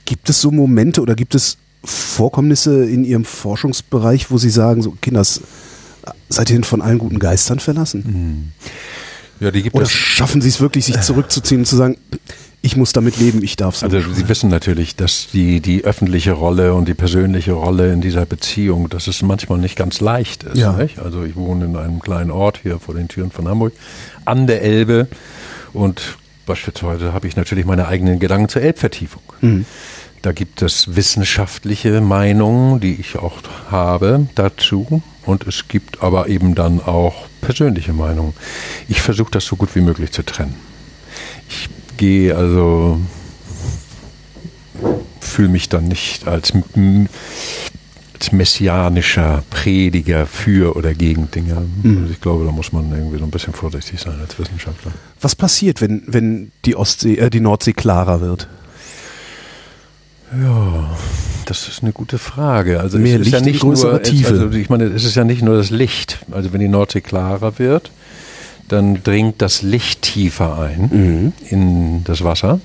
[0.05, 4.91] gibt es so Momente oder gibt es Vorkommnisse in Ihrem Forschungsbereich, wo Sie sagen, so
[5.01, 5.41] Kinders,
[6.29, 8.53] seid ihr denn von allen guten Geistern verlassen?
[9.39, 9.91] Ja, die gibt Oder es.
[9.91, 11.97] schaffen Sie es wirklich, sich zurückzuziehen und zu sagen,
[12.61, 16.33] ich muss damit leben, ich darf es Also Sie wissen natürlich, dass die, die öffentliche
[16.33, 20.57] Rolle und die persönliche Rolle in dieser Beziehung, dass es manchmal nicht ganz leicht ist.
[20.57, 20.73] Ja.
[20.73, 20.99] Nicht?
[20.99, 23.73] Also ich wohne in einem kleinen Ort hier vor den Türen von Hamburg,
[24.25, 25.07] an der Elbe
[25.73, 29.21] und beispielsweise habe ich natürlich meine eigenen Gedanken zur Elbvertiefung.
[30.21, 33.37] Da gibt es wissenschaftliche Meinungen, die ich auch
[33.69, 35.01] habe dazu.
[35.25, 38.33] Und es gibt aber eben dann auch persönliche Meinungen.
[38.87, 40.55] Ich versuche das so gut wie möglich zu trennen.
[41.49, 42.99] Ich gehe also,
[45.19, 46.53] fühle mich dann nicht als,
[48.13, 51.67] als messianischer Prediger für oder gegen Dinge.
[51.83, 54.91] Also ich glaube, da muss man irgendwie so ein bisschen vorsichtig sein als Wissenschaftler.
[55.21, 58.47] Was passiert, wenn, wenn die Ostsee, äh, die Nordsee klarer wird?
[60.41, 60.97] Ja,
[61.45, 62.79] das ist eine gute Frage.
[62.79, 65.23] Also Mehr es ist ja Licht in nicht nur, also ich meine, es ist ja
[65.23, 66.19] nicht nur das Licht.
[66.31, 67.91] Also wenn die Nordsee klarer wird,
[68.67, 72.59] dann dringt das Licht tiefer ein in das Wasser.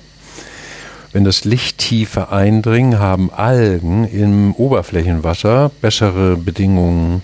[1.13, 7.23] Wenn das Licht tiefer eindringt, haben Algen im Oberflächenwasser bessere Bedingungen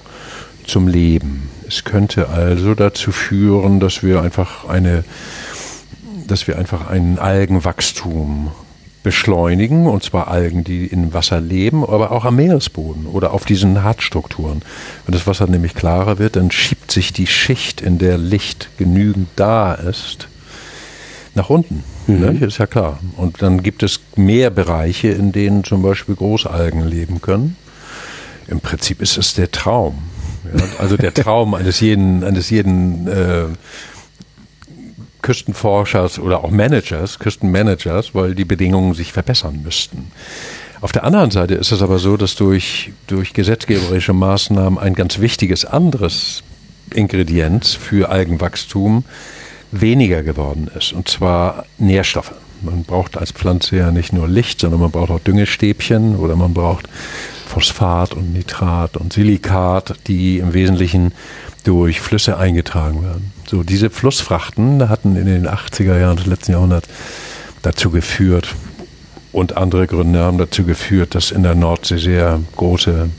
[0.66, 1.48] zum Leben.
[1.66, 5.04] Es könnte also dazu führen, dass wir einfach eine,
[6.26, 8.52] dass wir einfach ein Algenwachstum
[9.08, 13.82] beschleunigen, und zwar Algen, die im Wasser leben, aber auch am Meeresboden oder auf diesen
[13.82, 14.60] Hartstrukturen.
[15.06, 19.28] Wenn das Wasser nämlich klarer wird, dann schiebt sich die Schicht, in der Licht genügend
[19.34, 20.28] da ist,
[21.34, 21.84] nach unten.
[22.06, 22.36] Ne?
[22.46, 22.98] Ist ja klar.
[23.16, 27.56] Und dann gibt es mehr Bereiche, in denen zum Beispiel Großalgen leben können.
[28.46, 30.00] Im Prinzip ist es der Traum.
[30.44, 30.62] Ja?
[30.80, 33.44] Also der Traum eines jeden, eines jeden äh,
[35.28, 40.10] Küstenforschers oder auch Managers, Küstenmanagers, weil die Bedingungen sich verbessern müssten.
[40.80, 45.18] Auf der anderen Seite ist es aber so, dass durch, durch gesetzgeberische Maßnahmen ein ganz
[45.18, 46.42] wichtiges anderes
[46.94, 49.04] Ingredienz für Algenwachstum
[49.70, 52.32] weniger geworden ist, und zwar Nährstoffe.
[52.62, 56.54] Man braucht als Pflanze ja nicht nur Licht, sondern man braucht auch Düngestäbchen oder man
[56.54, 56.88] braucht
[57.48, 61.12] Phosphat und Nitrat und Silikat, die im Wesentlichen
[61.64, 63.37] durch Flüsse eingetragen werden.
[63.48, 66.88] So, diese Flussfrachten hatten in den 80er Jahren des letzten Jahrhunderts
[67.62, 68.54] dazu geführt,
[69.32, 73.10] und andere Gründe haben dazu geführt, dass in der Nordsee sehr große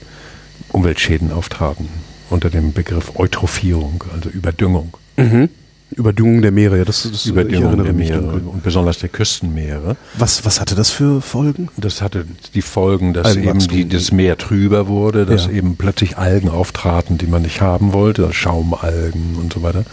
[0.70, 1.88] Umweltschäden auftraten
[2.30, 4.98] unter dem Begriff Eutrophierung, also Überdüngung.
[5.18, 5.50] Mhm.
[5.92, 9.96] Überdüngung der Meere, ja, das, das Überdüngung der Meere und besonders der Küstenmeere.
[10.18, 11.70] Was, was hatte das für Folgen?
[11.78, 15.54] Das hatte die Folgen, dass eben die, das Meer trüber wurde, dass ja.
[15.54, 19.84] eben plötzlich Algen auftraten, die man nicht haben wollte, Schaumalgen und so weiter.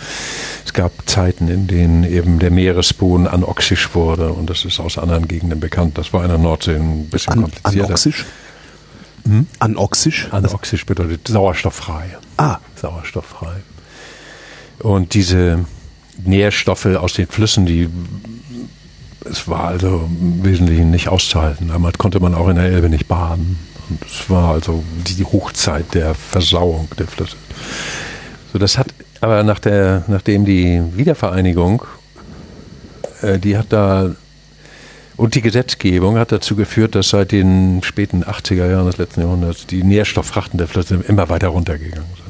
[0.67, 5.27] Es gab Zeiten, in denen eben der Meeresboden anoxisch wurde und das ist aus anderen
[5.29, 5.97] Gegenden bekannt.
[5.97, 7.89] Das war in der Nordsee ein bisschen An, komplizierter.
[7.89, 8.27] Anoxisch?
[9.25, 9.47] Hm?
[9.61, 10.29] Anoxisch?
[10.31, 12.19] Anoxisch bedeutet sauerstofffrei.
[12.37, 12.59] Ah.
[12.81, 13.57] Sauerstofffrei.
[14.79, 15.65] Und diese
[16.25, 17.89] Nährstoffe aus den Flüssen, die
[19.31, 21.69] es war also im Wesentlichen nicht auszuhalten.
[21.69, 23.59] Damals konnte man auch in der Elbe nicht baden.
[23.89, 27.37] Und es war also die Hochzeit der Versauung der Flüsse.
[28.53, 28.89] So, das hat
[29.21, 31.85] aber nach der, nachdem die Wiedervereinigung,
[33.23, 34.15] äh, die hat da
[35.17, 39.67] und die Gesetzgebung hat dazu geführt, dass seit den späten 80er Jahren des letzten Jahrhunderts
[39.67, 42.26] die Nährstofffrachten der Flüsse immer weiter runtergegangen sind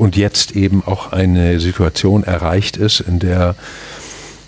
[0.00, 3.54] und jetzt eben auch eine Situation erreicht ist, in der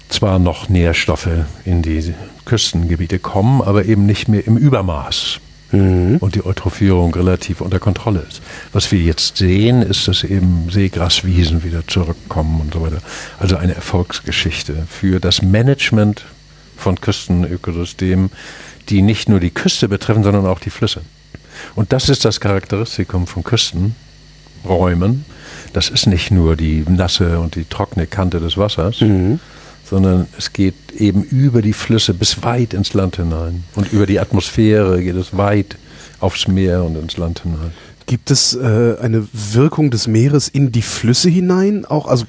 [0.09, 1.29] zwar noch Nährstoffe
[1.67, 2.15] in die
[2.47, 5.41] Küstengebiete kommen, aber eben nicht mehr im Übermaß.
[5.71, 6.17] Mhm.
[6.21, 8.41] Und die Eutrophierung relativ unter Kontrolle ist.
[8.73, 13.03] Was wir jetzt sehen, ist, dass eben Seegraswiesen wieder zurückkommen und so weiter.
[13.39, 16.25] Also eine Erfolgsgeschichte für das Management
[16.79, 18.31] von Küstenökosystemen,
[18.89, 21.03] die nicht nur die Küste betreffen, sondern auch die Flüsse.
[21.75, 25.27] Und das ist das Charakteristikum von Küstenräumen,
[25.73, 29.41] das ist nicht nur die nasse und die trockene Kante des Wassers, mhm.
[29.89, 33.65] sondern es geht eben über die Flüsse bis weit ins Land hinein.
[33.75, 35.77] Und über die Atmosphäre geht es weit
[36.21, 37.73] aufs Meer und ins Land hinein.
[38.07, 41.85] Gibt es äh, eine Wirkung des Meeres in die Flüsse hinein?
[41.85, 42.25] Auch, also,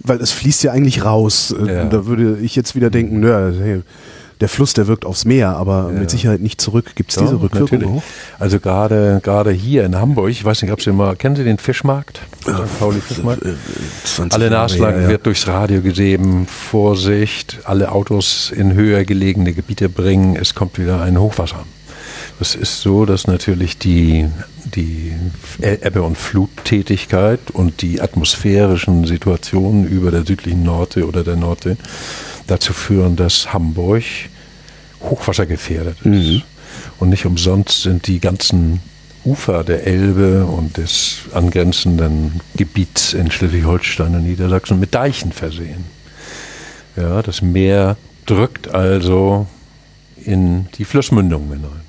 [0.00, 1.54] weil es fließt ja eigentlich raus.
[1.58, 1.84] Äh, ja.
[1.84, 3.82] Da würde ich jetzt wieder denken, nö, hey,
[4.40, 6.00] der Fluss, der wirkt aufs Meer, aber ja.
[6.00, 6.92] mit Sicherheit nicht zurück.
[6.94, 8.02] Gibt es ja, diese Rückwirkung?
[8.38, 11.58] Also gerade gerade hier in Hamburg, ich weiß nicht, ob Sie mal, kennen Sie den
[11.58, 12.20] Fischmarkt?
[12.42, 12.78] St.
[12.78, 13.44] Pauli Fischmarkt?
[13.44, 13.54] Äh,
[14.30, 20.36] alle Naslang ja, wird durchs Radio gesehen, Vorsicht, alle Autos in höher gelegene Gebiete bringen,
[20.36, 21.64] es kommt wieder ein Hochwasser.
[22.38, 24.26] Das ist so, dass natürlich die,
[24.64, 25.12] die
[25.60, 31.76] Ebbe- und Fluttätigkeit und die atmosphärischen Situationen über der südlichen Nordsee oder der Nordsee
[32.46, 34.04] dazu führen, dass Hamburg
[35.02, 36.04] hochwassergefährdet ist.
[36.04, 36.42] Mhm.
[36.98, 38.80] Und nicht umsonst sind die ganzen
[39.24, 45.84] Ufer der Elbe und des angrenzenden Gebiets in Schleswig-Holstein und Niedersachsen mit Deichen versehen.
[46.96, 49.46] Ja, das Meer drückt also
[50.16, 51.80] in die Flussmündungen hinein,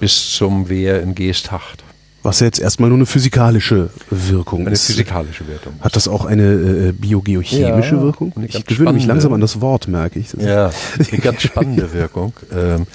[0.00, 1.84] bis zum Wehr in Geesthacht.
[2.28, 4.90] Was ja jetzt erstmal nur eine physikalische Wirkung eine ist.
[4.90, 5.72] Eine physikalische Wirkung.
[5.80, 8.34] Hat das auch eine äh, biogeochemische ja, Wirkung?
[8.46, 10.32] Ich gewöhne mich langsam an das Wort, merke ich.
[10.32, 12.34] Das ja, eine ganz spannende Wirkung.
[12.54, 12.86] Ähm,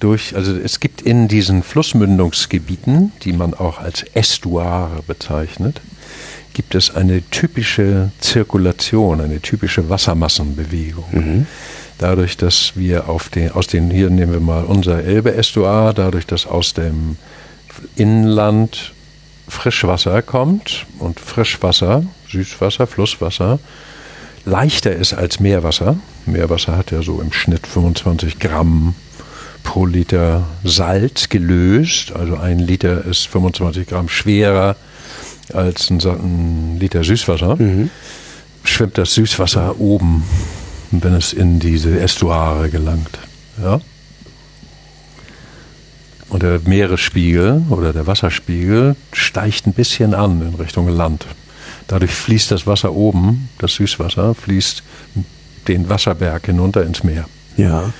[0.00, 5.80] durch, also es gibt in diesen Flussmündungsgebieten, die man auch als Estuare bezeichnet,
[6.52, 11.04] gibt es eine typische Zirkulation, eine typische Wassermassenbewegung.
[11.12, 11.46] Mhm.
[11.98, 16.48] Dadurch, dass wir auf den, aus den, hier nehmen wir mal unser Elbe-Estuar, dadurch, dass
[16.48, 17.16] aus dem
[17.96, 18.92] Inland
[19.48, 23.58] Frischwasser kommt und Frischwasser, Süßwasser, Flusswasser
[24.44, 25.96] leichter ist als Meerwasser.
[26.26, 28.94] Meerwasser hat ja so im Schnitt 25 Gramm
[29.62, 32.12] pro Liter Salz gelöst.
[32.12, 34.76] Also ein Liter ist 25 Gramm schwerer
[35.52, 37.56] als ein, Liter Süßwasser.
[37.56, 37.90] Mhm.
[38.64, 40.24] Schwimmt das Süßwasser oben,
[40.90, 43.18] wenn es in diese Estuare gelangt.
[43.62, 43.80] Ja?
[46.32, 51.26] Und der Meeresspiegel oder der Wasserspiegel steigt ein bisschen an in Richtung Land.
[51.88, 54.82] Dadurch fließt das Wasser oben, das Süßwasser, fließt
[55.68, 57.26] den Wasserberg hinunter ins Meer.
[57.58, 57.92] Ja.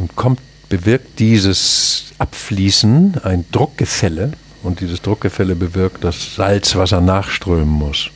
[0.00, 0.40] Und kommt,
[0.70, 4.32] bewirkt dieses Abfließen ein Druckgefälle
[4.64, 8.10] und dieses Druckgefälle bewirkt, dass Salzwasser nachströmen muss.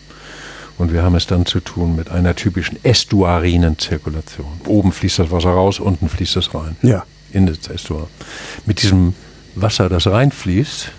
[0.77, 4.61] Und wir haben es dann zu tun mit einer typischen estuarinen Zirkulation.
[4.67, 6.75] Oben fließt das Wasser raus, unten fließt es rein.
[6.83, 7.05] Ja
[7.35, 8.09] in das Estuar.
[8.67, 9.15] Mit diesem
[9.55, 10.93] Wasser, das reinfließt,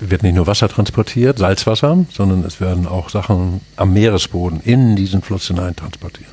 [0.00, 5.22] wird nicht nur Wasser transportiert, Salzwasser, sondern es werden auch Sachen am Meeresboden in diesen
[5.22, 6.30] Fluss hinein transportiert.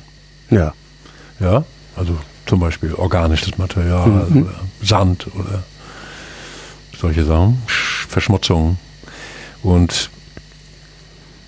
[0.50, 0.72] Ja.
[1.40, 1.64] Ja,
[1.96, 2.16] also
[2.46, 4.42] zum Beispiel organisches Material mhm.
[4.42, 5.64] oder Sand oder
[6.96, 8.78] solche Sachen, Verschmutzung.
[9.62, 10.10] Und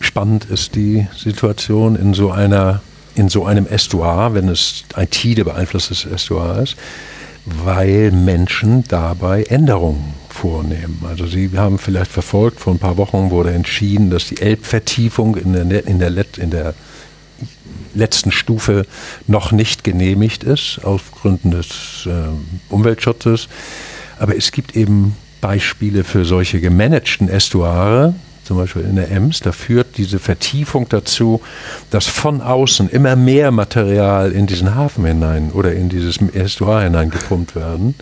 [0.00, 2.80] spannend ist die Situation in so einer
[3.16, 6.76] in so einem Estuar, wenn es ein Tide beeinflusstes Estuar ist,
[7.44, 11.02] weil Menschen dabei Änderungen vornehmen.
[11.08, 15.52] Also Sie haben vielleicht verfolgt, vor ein paar Wochen wurde entschieden, dass die Elbvertiefung in
[15.52, 16.74] der, in der, in der
[17.94, 18.86] letzten Stufe
[19.26, 22.10] noch nicht genehmigt ist, aus Gründen des äh,
[22.68, 23.48] Umweltschutzes.
[24.18, 28.14] Aber es gibt eben Beispiele für solche gemanagten Estuare,
[28.46, 31.40] zum Beispiel in der Ems, da führt diese Vertiefung dazu,
[31.90, 37.56] dass von außen immer mehr Material in diesen Hafen hinein oder in dieses Estuar hineingepumpt
[37.56, 37.96] werden.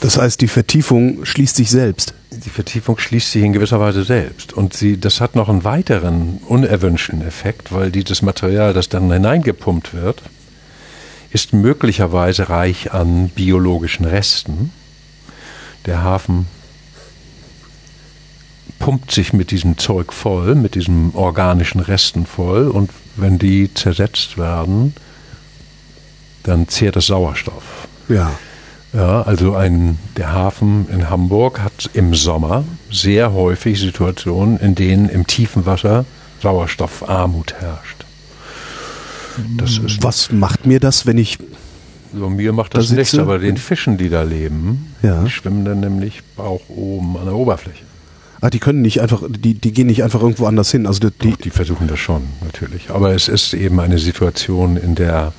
[0.00, 2.12] Das heißt, die Vertiefung schließt sich selbst.
[2.32, 4.52] Die Vertiefung schließt sich in gewisser Weise selbst.
[4.52, 9.94] Und sie, das hat noch einen weiteren unerwünschten Effekt, weil dieses Material, das dann hineingepumpt
[9.94, 10.22] wird,
[11.30, 14.72] ist möglicherweise reich an biologischen Resten.
[15.86, 16.46] Der Hafen
[18.82, 24.38] pumpt sich mit diesem Zeug voll, mit diesen organischen Resten voll und wenn die zersetzt
[24.38, 24.94] werden,
[26.42, 27.86] dann zehrt es Sauerstoff.
[28.08, 28.32] Ja.
[28.92, 35.08] Ja, also ein, der Hafen in Hamburg hat im Sommer sehr häufig Situationen, in denen
[35.08, 36.04] im tiefen Wasser
[36.42, 38.04] Sauerstoffarmut herrscht.
[39.56, 41.38] Das ist Was macht mir das, wenn ich.
[42.12, 45.22] So, mir macht das da nichts, aber den Fischen, die da leben, ja.
[45.22, 47.91] die schwimmen dann nämlich auch oben an der Oberfläche.
[48.42, 50.88] Ah, die können nicht einfach, die, die gehen nicht einfach irgendwo anders hin.
[50.88, 52.90] Also die, Doch, die versuchen das schon, natürlich.
[52.90, 55.32] Aber es ist eben eine Situation, in der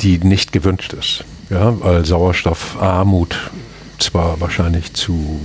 [0.00, 1.24] die nicht gewünscht ist.
[1.50, 3.36] Ja, weil Sauerstoffarmut
[3.98, 5.38] zwar wahrscheinlich zu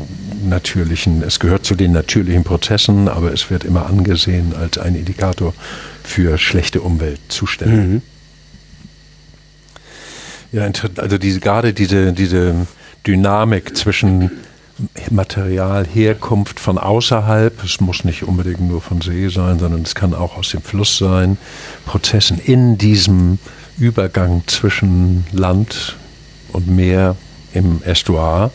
[0.47, 5.53] natürlichen, es gehört zu den natürlichen Prozessen, aber es wird immer angesehen als ein Indikator
[6.01, 7.75] für schlechte Umweltzustände.
[7.75, 8.01] Mhm.
[10.53, 12.67] Ja, also diese, gerade diese, diese
[13.05, 14.31] Dynamik zwischen
[15.11, 20.37] Materialherkunft von außerhalb, es muss nicht unbedingt nur von See sein, sondern es kann auch
[20.37, 21.37] aus dem Fluss sein,
[21.85, 23.37] Prozessen in diesem
[23.77, 25.95] Übergang zwischen Land
[26.51, 27.15] und Meer
[27.53, 28.51] im Estuar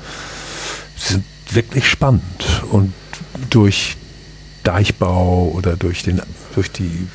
[0.97, 2.63] sind wirklich spannend.
[2.71, 2.93] Und
[3.51, 3.97] durch
[4.65, 6.21] Deichbau oder durch, den,
[6.55, 7.07] durch die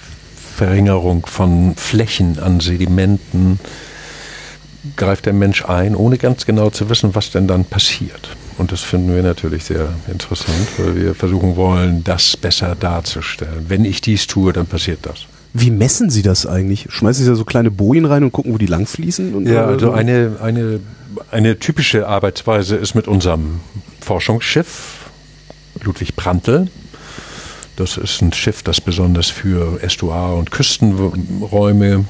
[0.56, 3.60] Verringerung von Flächen an Sedimenten
[4.96, 8.36] greift der Mensch ein, ohne ganz genau zu wissen, was denn dann passiert.
[8.58, 13.66] Und das finden wir natürlich sehr interessant, weil wir versuchen wollen, das besser darzustellen.
[13.68, 15.26] Wenn ich dies tue, dann passiert das.
[15.54, 16.88] Wie messen Sie das eigentlich?
[16.90, 19.46] Schmeißen Sie da so kleine Bojen rein und gucken, wo die langfließen?
[19.46, 20.80] Ja, also eine, eine,
[21.32, 23.60] eine typische Arbeitsweise ist mit unserem
[24.02, 25.10] Forschungsschiff
[25.82, 26.68] Ludwig Prantl.
[27.76, 32.06] Das ist ein Schiff, das besonders für Estuar- und Küstenräume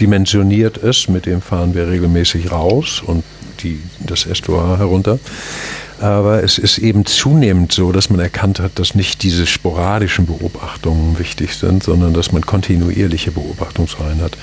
[0.00, 1.08] dimensioniert ist.
[1.08, 3.24] Mit dem fahren wir regelmäßig raus und
[3.62, 5.18] die, das Estuar herunter.
[6.00, 11.18] Aber es ist eben zunehmend so, dass man erkannt hat, dass nicht diese sporadischen Beobachtungen
[11.18, 14.36] wichtig sind, sondern dass man kontinuierliche Beobachtungsreihen hat.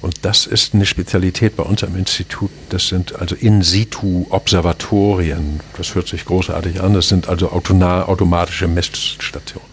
[0.00, 2.50] Und das ist eine Spezialität bei uns am Institut.
[2.70, 5.60] Das sind also In-situ-Observatorien.
[5.76, 6.94] Das hört sich großartig an.
[6.94, 9.68] Das sind also automatische Messstationen.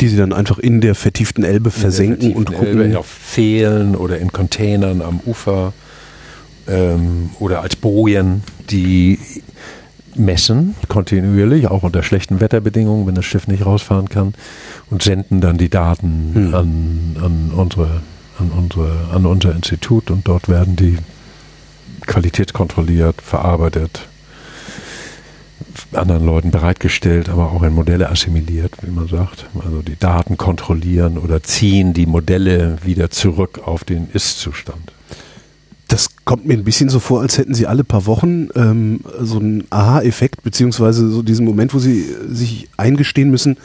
[0.00, 2.82] Die Sie dann einfach in der vertieften Elbe versenken vertieften und gucken.
[2.82, 5.72] Elbe auf Pfählen oder in Containern am Ufer
[6.68, 9.18] ähm, oder als Bojen, die
[10.18, 14.34] messen kontinuierlich, auch unter schlechten Wetterbedingungen, wenn das Schiff nicht rausfahren kann,
[14.90, 16.54] und senden dann die Daten hm.
[16.54, 18.00] an, an, unsere,
[18.38, 20.98] an, unsere, an unser Institut und dort werden die
[22.06, 24.08] qualitätskontrolliert, verarbeitet,
[25.92, 29.46] anderen Leuten bereitgestellt, aber auch in Modelle assimiliert, wie man sagt.
[29.64, 34.92] Also die Daten kontrollieren oder ziehen die Modelle wieder zurück auf den Ist-Zustand.
[36.26, 39.64] Kommt mir ein bisschen so vor, als hätten sie alle paar Wochen ähm, so einen
[39.70, 43.56] Aha-Effekt, beziehungsweise so diesen Moment, wo sie sich eingestehen müssen,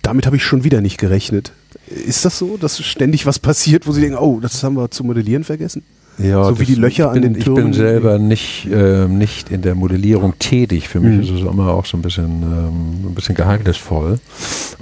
[0.00, 1.50] damit habe ich schon wieder nicht gerechnet.
[1.88, 5.02] Ist das so, dass ständig was passiert, wo sie denken, oh, das haben wir zu
[5.02, 5.82] modellieren vergessen?
[6.18, 7.58] Ja, so wie die Löcher bin, an den Türen.
[7.58, 10.88] Ich bin selber nicht, äh, nicht in der Modellierung tätig.
[10.88, 11.22] Für mich mhm.
[11.22, 14.20] ist es immer auch so ein bisschen, ähm, ein bisschen geheimnisvoll.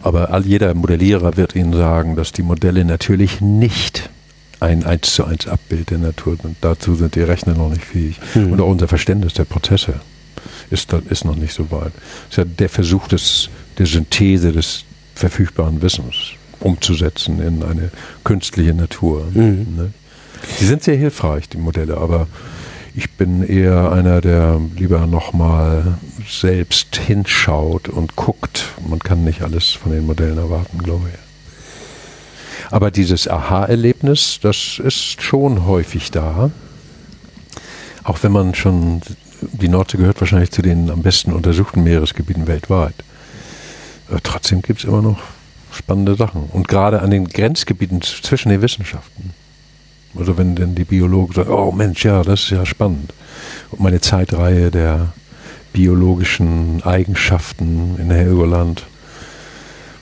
[0.02, 4.10] Aber all, jeder Modellierer wird Ihnen sagen, dass die Modelle natürlich nicht
[4.60, 6.56] ein 1 zu 1 Abbild der Natur sind.
[6.60, 8.20] Dazu sind die Rechner noch nicht fähig.
[8.34, 8.52] Mhm.
[8.52, 10.00] Und auch unser Verständnis der Prozesse
[10.70, 11.92] ist, ist noch nicht so weit.
[12.28, 13.48] Es ist ja der Versuch des,
[13.78, 14.84] der Synthese des
[15.14, 16.14] verfügbaren Wissens
[16.60, 17.90] umzusetzen in eine
[18.22, 19.24] künstliche Natur.
[19.32, 19.66] Mhm.
[19.76, 19.92] Ne?
[20.60, 22.26] Die sind sehr hilfreich, die Modelle, aber
[22.94, 25.98] ich bin eher einer, der lieber nochmal
[26.28, 28.68] selbst hinschaut und guckt.
[28.88, 31.29] Man kann nicht alles von den Modellen erwarten, glaube ich.
[32.70, 36.50] Aber dieses Aha-Erlebnis, das ist schon häufig da.
[38.04, 39.02] Auch wenn man schon,
[39.40, 42.94] die Nordsee gehört wahrscheinlich zu den am besten untersuchten Meeresgebieten weltweit.
[44.08, 45.20] Aber trotzdem gibt es immer noch
[45.72, 46.44] spannende Sachen.
[46.52, 49.32] Und gerade an den Grenzgebieten zwischen den Wissenschaften.
[50.18, 53.12] Also wenn denn die Biologen sagen, oh Mensch, ja, das ist ja spannend.
[53.70, 55.12] Und meine Zeitreihe der
[55.72, 58.86] biologischen Eigenschaften in Helgoland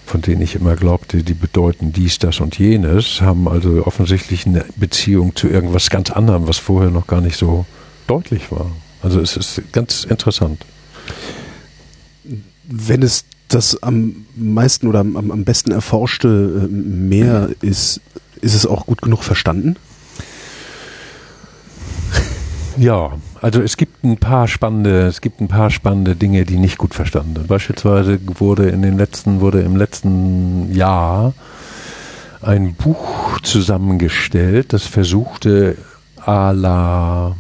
[0.08, 4.64] von denen ich immer glaubte, die bedeuten dies, das und jenes, haben also offensichtlich eine
[4.76, 7.66] Beziehung zu irgendwas ganz anderem, was vorher noch gar nicht so
[8.06, 8.70] deutlich war.
[9.02, 10.64] Also es ist ganz interessant.
[12.64, 18.00] Wenn es das am meisten oder am, am besten erforschte äh, Meer ist,
[18.40, 19.76] ist es auch gut genug verstanden?
[22.78, 26.78] Ja, also es gibt ein paar spannende, es gibt ein paar spannende Dinge, die nicht
[26.78, 27.48] gut verstanden sind.
[27.48, 31.34] Beispielsweise wurde in den letzten, wurde im letzten Jahr
[32.40, 35.76] ein Buch zusammengestellt, das versuchte
[36.24, 37.36] à la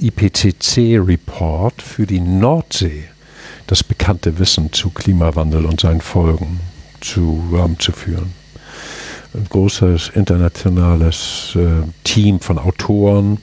[0.00, 3.04] IPCC-Report für die Nordsee
[3.66, 6.60] das bekannte Wissen zu Klimawandel und seinen Folgen
[7.00, 8.32] zu führen.
[9.32, 13.38] Ein großes internationales äh, Team von Autoren,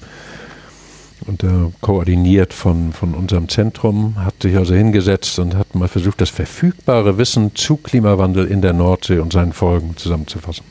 [1.27, 1.47] und äh,
[1.81, 7.17] koordiniert von, von unserem Zentrum, hat sich also hingesetzt und hat mal versucht, das verfügbare
[7.17, 10.65] Wissen zu Klimawandel in der Nordsee und seinen Folgen zusammenzufassen.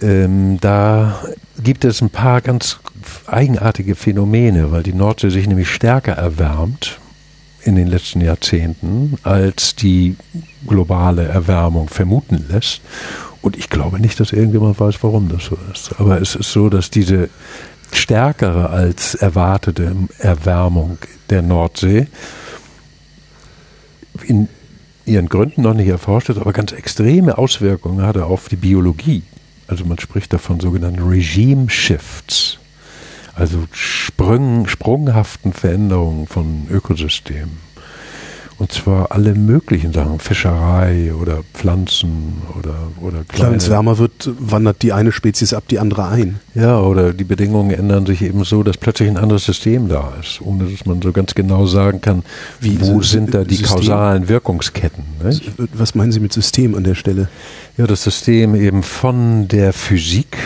[0.00, 1.22] Ähm, da
[1.62, 2.78] gibt es ein paar ganz
[3.26, 6.98] eigenartige Phänomene, weil die Nordsee sich nämlich stärker erwärmt
[7.62, 10.16] in den letzten Jahrzehnten, als die
[10.66, 12.80] globale Erwärmung vermuten lässt.
[13.42, 15.98] Und ich glaube nicht, dass irgendjemand weiß, warum das so ist.
[15.98, 17.28] Aber es ist so, dass diese
[17.92, 20.98] stärkere als erwartete Erwärmung
[21.30, 22.06] der Nordsee
[24.24, 24.48] in
[25.04, 29.22] ihren Gründen noch nicht erforscht aber ganz extreme Auswirkungen hatte auf die Biologie.
[29.68, 32.58] Also man spricht davon sogenannten Regime Shifts,
[33.34, 37.65] also Sprung, sprunghaften Veränderungen von Ökosystemen.
[38.58, 44.30] Und zwar alle möglichen Sachen, Fischerei oder Pflanzen oder oder Klar, wenn es wärmer wird,
[44.38, 46.40] wandert die eine Spezies ab die andere ein.
[46.54, 50.40] Ja, oder die Bedingungen ändern sich eben so, dass plötzlich ein anderes System da ist,
[50.40, 52.22] ohne dass man so ganz genau sagen kann,
[52.58, 53.76] Wie, wo sind da die System?
[53.76, 55.04] kausalen Wirkungsketten.
[55.22, 55.52] Nicht?
[55.74, 57.28] Was meinen Sie mit System an der Stelle?
[57.76, 60.38] Ja, das System eben von der Physik,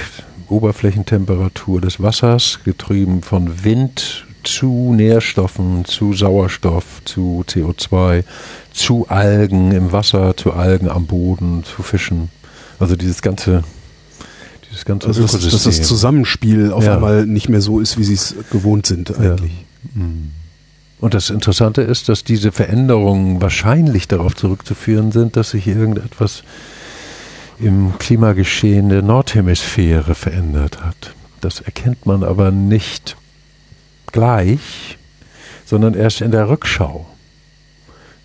[0.48, 8.24] Oberflächentemperatur des Wassers, getrieben von Wind, zu Nährstoffen, zu Sauerstoff, zu CO2,
[8.72, 12.30] zu Algen im Wasser, zu Algen am Boden, zu Fischen.
[12.78, 13.62] Also dieses ganze,
[14.70, 16.94] dieses ganze also dass, dass das Zusammenspiel auf ja.
[16.94, 19.52] einmal nicht mehr so ist, wie sie es gewohnt sind eigentlich.
[19.94, 20.02] Ja.
[20.02, 20.30] Mhm.
[21.00, 26.42] Und das Interessante ist, dass diese Veränderungen wahrscheinlich darauf zurückzuführen sind, dass sich irgendetwas
[27.58, 31.14] im Klimageschehen der Nordhemisphäre verändert hat.
[31.40, 33.16] Das erkennt man aber nicht
[34.12, 34.98] gleich,
[35.64, 37.06] sondern erst in der Rückschau.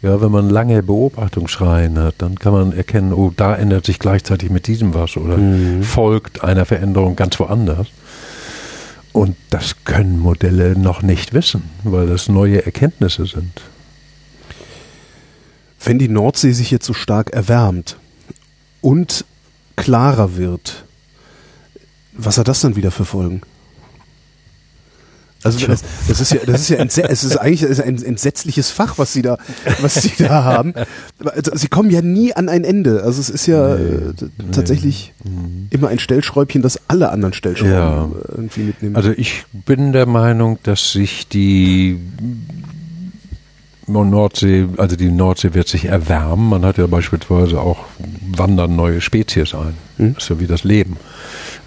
[0.01, 4.51] Ja, wenn man lange Beobachtungsreihen hat, dann kann man erkennen, oh, da ändert sich gleichzeitig
[4.51, 5.81] mit diesem was oder mhm.
[5.83, 7.87] folgt einer Veränderung ganz woanders.
[9.13, 13.61] Und das können Modelle noch nicht wissen, weil das neue Erkenntnisse sind.
[15.83, 17.97] Wenn die Nordsee sich jetzt so stark erwärmt
[18.81, 19.23] und
[19.75, 20.83] klarer wird,
[22.11, 23.41] was hat das dann wieder für Folgen?
[25.45, 29.13] Also das, das, ist ja, das ist ja es ist eigentlich ein entsetzliches Fach, was
[29.13, 29.37] sie da,
[29.81, 30.73] was sie da haben.
[31.23, 33.03] Also sie kommen ja nie an ein Ende.
[33.03, 34.13] Also es ist ja nee, äh,
[34.51, 35.67] tatsächlich nee.
[35.69, 38.09] immer ein Stellschräubchen, das alle anderen Stellschrauben ja.
[38.29, 38.95] irgendwie mitnehmen.
[38.95, 41.99] Also ich bin der Meinung, dass sich die
[43.87, 46.49] Nordsee, also die Nordsee wird sich erwärmen.
[46.49, 47.85] Man hat ja beispielsweise auch
[48.35, 49.75] wandern neue Spezies ein.
[49.97, 50.15] Hm?
[50.15, 50.97] Das ist ja wie das Leben.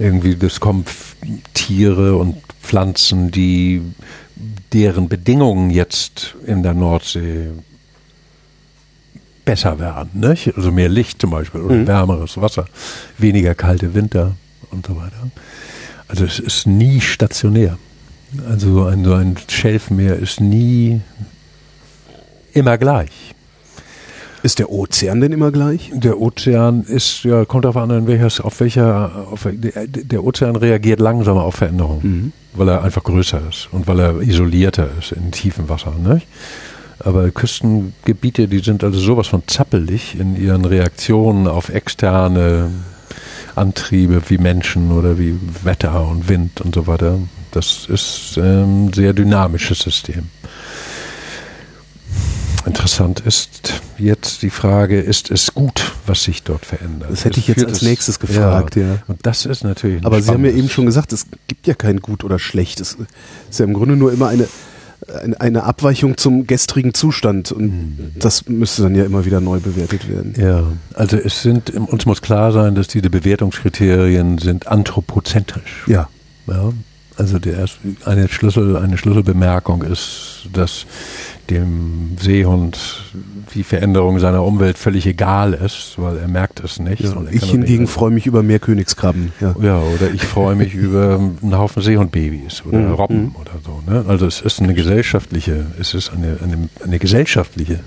[0.00, 0.84] Irgendwie, das kommen
[1.54, 2.36] Tiere und
[2.68, 3.80] Pflanzen, die
[4.74, 7.48] deren Bedingungen jetzt in der Nordsee
[9.46, 10.20] besser werden.
[10.20, 10.54] Nicht?
[10.54, 11.86] Also mehr Licht zum Beispiel oder mhm.
[11.86, 12.66] wärmeres Wasser,
[13.16, 14.36] weniger kalte Winter
[14.70, 15.30] und so weiter.
[16.08, 17.78] Also es ist nie stationär.
[18.46, 21.00] Also ein, so ein Schelfmeer ist nie
[22.52, 23.34] immer gleich.
[24.42, 25.90] Ist der Ozean denn immer gleich?
[25.92, 31.00] Der Ozean ist, ja, kommt darauf an, in welcher, auf welcher, auf, der Ozean reagiert
[31.00, 32.32] langsamer auf Veränderungen, mhm.
[32.54, 35.92] weil er einfach größer ist und weil er isolierter ist in tiefem Wasser.
[35.98, 36.26] Nicht?
[37.00, 42.70] Aber Küstengebiete, die sind also sowas von zappelig in ihren Reaktionen auf externe
[43.54, 47.18] Antriebe wie Menschen oder wie Wetter und Wind und so weiter.
[47.50, 50.28] Das ist ein ähm, sehr dynamisches System.
[52.66, 57.10] Interessant ist jetzt die Frage, ist es gut, was sich dort verändert?
[57.10, 58.82] Das hätte ich jetzt als nächstes gefragt, ja.
[58.82, 58.98] ja.
[59.06, 60.04] Und das ist natürlich.
[60.04, 62.80] Aber Sie haben ja eben schon gesagt, es gibt ja kein gut oder schlecht.
[62.80, 62.96] Es
[63.50, 64.48] ist ja im Grunde nur immer eine,
[65.38, 68.12] eine Abweichung zum gestrigen Zustand und mhm.
[68.18, 70.34] das müsste dann ja immer wieder neu bewertet werden.
[70.36, 75.84] Ja, also es sind, uns muss klar sein, dass diese Bewertungskriterien sind anthropozentrisch.
[75.86, 76.08] Ja.
[76.46, 76.72] ja
[77.16, 77.66] also der,
[78.04, 80.86] eine, Schlüssel, eine Schlüsselbemerkung ist, dass
[81.50, 82.78] dem Seehund
[83.54, 87.02] die Veränderung seiner Umwelt völlig egal ist, weil er merkt es nicht.
[87.02, 89.32] Ja, ich hingegen freue mich über mehr Königskrabben.
[89.40, 92.92] Ja, ja oder ich freue mich über einen Haufen Seehundbabys oder mhm.
[92.92, 93.36] Robben mhm.
[93.36, 93.82] oder so.
[93.90, 94.04] Ne?
[94.06, 97.80] Also es ist eine gesellschaftliche, es ist eine, eine, eine gesellschaftliche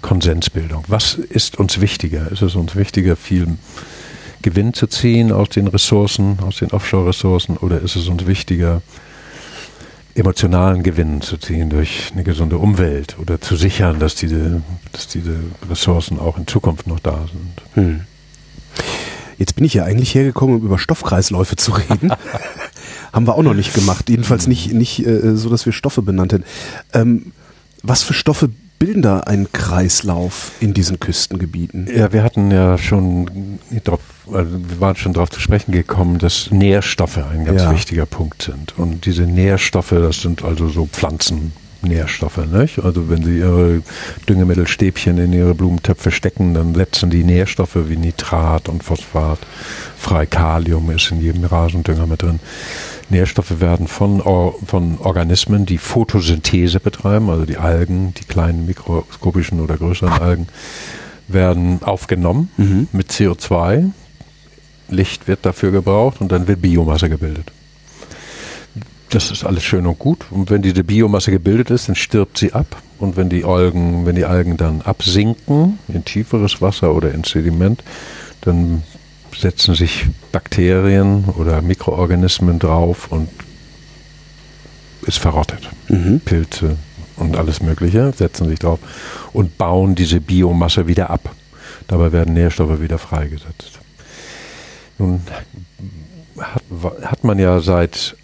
[0.00, 0.84] Konsensbildung.
[0.88, 2.30] Was ist uns wichtiger?
[2.30, 3.58] Ist es uns wichtiger, viel
[4.42, 8.80] Gewinn zu ziehen aus den Ressourcen, aus den Offshore-Ressourcen, oder ist es uns wichtiger,
[10.20, 14.62] emotionalen Gewinn zu ziehen durch eine gesunde Umwelt oder zu sichern, dass diese,
[14.92, 15.36] dass diese
[15.68, 17.62] Ressourcen auch in Zukunft noch da sind.
[17.74, 18.00] Hm.
[19.38, 22.12] Jetzt bin ich ja eigentlich hergekommen, um über Stoffkreisläufe zu reden.
[23.12, 24.08] Haben wir auch noch nicht gemacht.
[24.08, 26.44] Jedenfalls nicht, nicht äh, so, dass wir Stoffe benannt hätten.
[26.92, 27.32] Ähm,
[27.82, 28.50] was für Stoffe
[28.80, 31.86] bilden da einen Kreislauf in diesen Küstengebieten?
[31.94, 34.00] Ja, wir hatten ja schon drauf,
[34.32, 37.72] also wir waren schon darauf zu sprechen gekommen, dass Nährstoffe ein ganz ja.
[37.72, 38.76] wichtiger Punkt sind.
[38.78, 41.52] Und diese Nährstoffe, das sind also so Pflanzen,
[41.82, 42.46] Nährstoffe.
[42.46, 42.78] Nicht?
[42.80, 43.82] Also wenn Sie Ihre
[44.28, 49.38] Düngemittelstäbchen in Ihre Blumentöpfe stecken, dann setzen die Nährstoffe wie Nitrat und Phosphat
[49.96, 50.26] frei.
[50.26, 52.40] Kalium ist in jedem Rasendünger mit drin.
[53.10, 54.20] Nährstoffe werden von,
[54.66, 60.48] von Organismen, die Photosynthese betreiben, also die Algen, die kleinen mikroskopischen oder größeren Algen,
[61.28, 62.88] werden aufgenommen mhm.
[62.92, 63.90] mit CO2.
[64.88, 67.52] Licht wird dafür gebraucht und dann wird Biomasse gebildet
[69.10, 70.26] das ist alles schön und gut.
[70.30, 72.80] Und wenn diese Biomasse gebildet ist, dann stirbt sie ab.
[72.98, 77.82] Und wenn die Algen, wenn die Algen dann absinken in tieferes Wasser oder ins Sediment,
[78.40, 78.82] dann
[79.40, 83.28] setzen sich Bakterien oder Mikroorganismen drauf und
[85.06, 85.68] ist verrottet.
[85.88, 86.20] Mhm.
[86.20, 86.76] Pilze
[87.16, 88.78] und alles Mögliche setzen sich drauf
[89.32, 91.34] und bauen diese Biomasse wieder ab.
[91.88, 93.80] Dabei werden Nährstoffe wieder freigesetzt.
[94.98, 95.22] Nun
[96.38, 96.62] hat,
[97.02, 98.16] hat man ja seit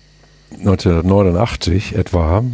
[0.52, 2.44] 1989 etwa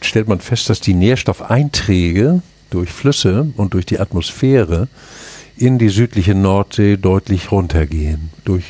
[0.00, 4.88] stellt man fest, dass die Nährstoffeinträge durch Flüsse und durch die Atmosphäre
[5.56, 8.30] in die südliche Nordsee deutlich runtergehen.
[8.44, 8.64] Durch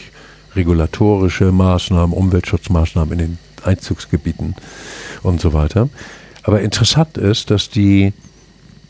[0.54, 4.54] regulatorische Maßnahmen, Umweltschutzmaßnahmen in den Einzugsgebieten
[5.22, 5.88] und so weiter.
[6.42, 8.12] Aber interessant ist, dass die,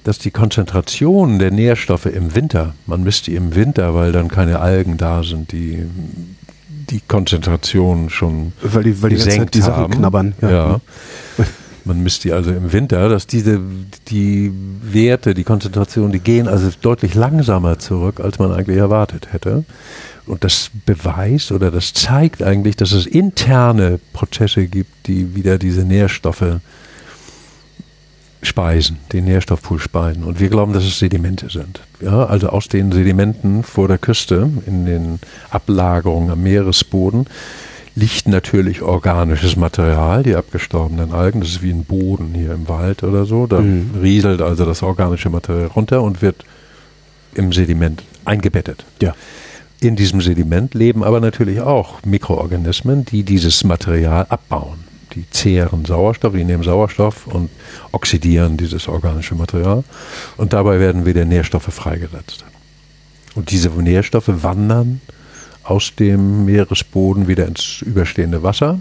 [0.05, 4.61] dass die Konzentration der Nährstoffe im Winter, man misst die im Winter, weil dann keine
[4.61, 5.87] Algen da sind, die
[6.91, 10.35] die Konzentration schon weil die, weil die, gesenkt die Sachen knabbern.
[10.41, 10.51] Ja.
[10.51, 10.81] ja.
[11.87, 13.61] Man misst die also im Winter, dass diese
[14.09, 19.65] die Werte, die Konzentration, die gehen also deutlich langsamer zurück, als man eigentlich erwartet hätte.
[20.27, 25.85] Und das beweist oder das zeigt eigentlich, dass es interne Prozesse gibt, die wieder diese
[25.85, 26.59] Nährstoffe
[28.43, 30.25] speisen, den Nährstoffpool speisen.
[30.25, 31.81] Und wir glauben, dass es Sedimente sind.
[32.01, 35.21] Ja, also aus den Sedimenten vor der Küste, in den
[35.51, 37.27] Ablagerungen am Meeresboden,
[37.97, 41.41] liegt natürlich organisches Material, die abgestorbenen Algen.
[41.41, 43.47] Das ist wie ein Boden hier im Wald oder so.
[43.47, 43.93] Da mhm.
[44.01, 46.45] rieselt also das organische Material runter und wird
[47.35, 48.85] im Sediment eingebettet.
[49.03, 49.15] Ja.
[49.81, 54.87] In diesem Sediment leben aber natürlich auch Mikroorganismen, die dieses Material abbauen
[55.17, 57.51] die zehren Sauerstoff, die nehmen Sauerstoff und
[57.91, 59.83] oxidieren dieses organische Material.
[60.37, 62.45] Und dabei werden wieder Nährstoffe freigesetzt.
[63.35, 65.01] Und diese Nährstoffe wandern
[65.67, 68.81] aus dem Meeresboden wieder ins überstehende Wasser,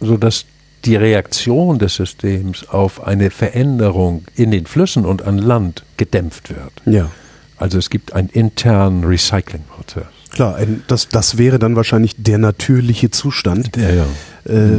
[0.00, 0.44] sodass
[0.84, 6.72] die Reaktion des Systems auf eine Veränderung in den Flüssen und an Land gedämpft wird.
[6.86, 7.10] Ja.
[7.58, 10.06] Also es gibt einen internen Recyclingprozess.
[10.30, 14.02] Klar, ein, das, das wäre dann wahrscheinlich der natürliche Zustand, ja, ja.
[14.46, 14.70] Äh,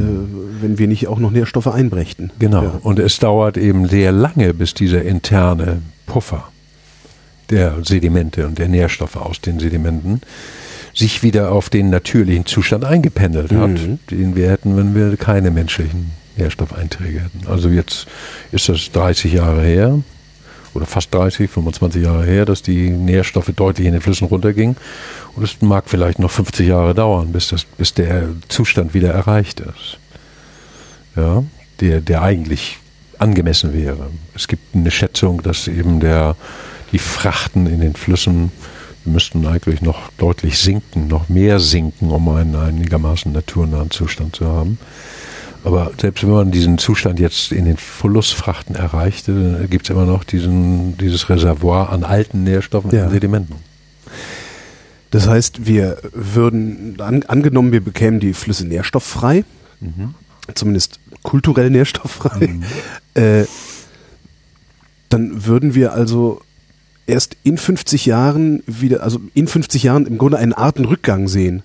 [0.61, 2.31] wenn wir nicht auch noch Nährstoffe einbrächten.
[2.39, 2.79] Genau, ja.
[2.81, 6.51] und es dauert eben sehr lange, bis dieser interne Puffer
[7.51, 10.21] der Sedimente und der Nährstoffe aus den Sedimenten
[10.93, 13.99] sich wieder auf den natürlichen Zustand eingependelt hat, mhm.
[14.09, 17.47] den wir hätten, wenn wir keine menschlichen Nährstoffeinträge hätten.
[17.47, 18.07] Also jetzt
[18.51, 19.99] ist das 30 Jahre her,
[20.73, 24.77] oder fast 30, 25 Jahre her, dass die Nährstoffe deutlich in den Flüssen runtergingen.
[25.35, 29.59] Und es mag vielleicht noch 50 Jahre dauern, bis, das, bis der Zustand wieder erreicht
[29.59, 29.97] ist.
[31.15, 31.43] Ja,
[31.81, 32.77] der, der eigentlich
[33.17, 34.09] angemessen wäre.
[34.33, 36.35] Es gibt eine Schätzung, dass eben der,
[36.91, 38.51] die Frachten in den Flüssen
[39.05, 44.77] müssten eigentlich noch deutlich sinken, noch mehr sinken, um einen einigermaßen naturnahen Zustand zu haben.
[45.63, 50.23] Aber selbst wenn man diesen Zustand jetzt in den Flussfrachten erreichte, gibt es immer noch
[50.23, 53.05] diesen, dieses Reservoir an alten Nährstoffen ja.
[53.05, 53.55] und Sedimenten.
[55.11, 59.43] Das heißt, wir würden, an, angenommen, wir bekämen die Flüsse nährstofffrei,
[59.81, 60.15] mhm.
[60.55, 62.63] zumindest kulturell nährstofffrei, mhm.
[63.13, 63.45] äh,
[65.09, 66.41] dann würden wir also
[67.07, 71.63] erst in 50 Jahren wieder, also in 50 Jahren im Grunde einen Artenrückgang sehen.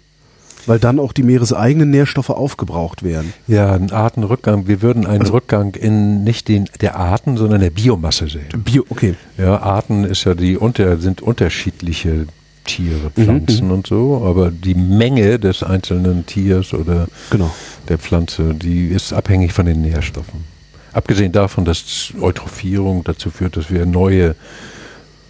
[0.67, 3.33] Weil dann auch die meereseigenen Nährstoffe aufgebraucht werden.
[3.47, 4.67] Ja, ein Artenrückgang.
[4.67, 8.49] Wir würden einen also, Rückgang in nicht den der Arten, sondern der Biomasse sehen.
[8.65, 9.15] Bio, okay.
[9.39, 12.27] Ja, Arten ist ja die unter sind unterschiedliche
[12.67, 13.75] Tiere, mhm, Pflanzen mhm.
[13.75, 17.55] und so, aber die Menge des einzelnen Tiers oder genau.
[17.89, 20.45] der Pflanze, die ist abhängig von den Nährstoffen.
[20.93, 24.35] Abgesehen davon, dass Eutrophierung dazu führt, dass wir neue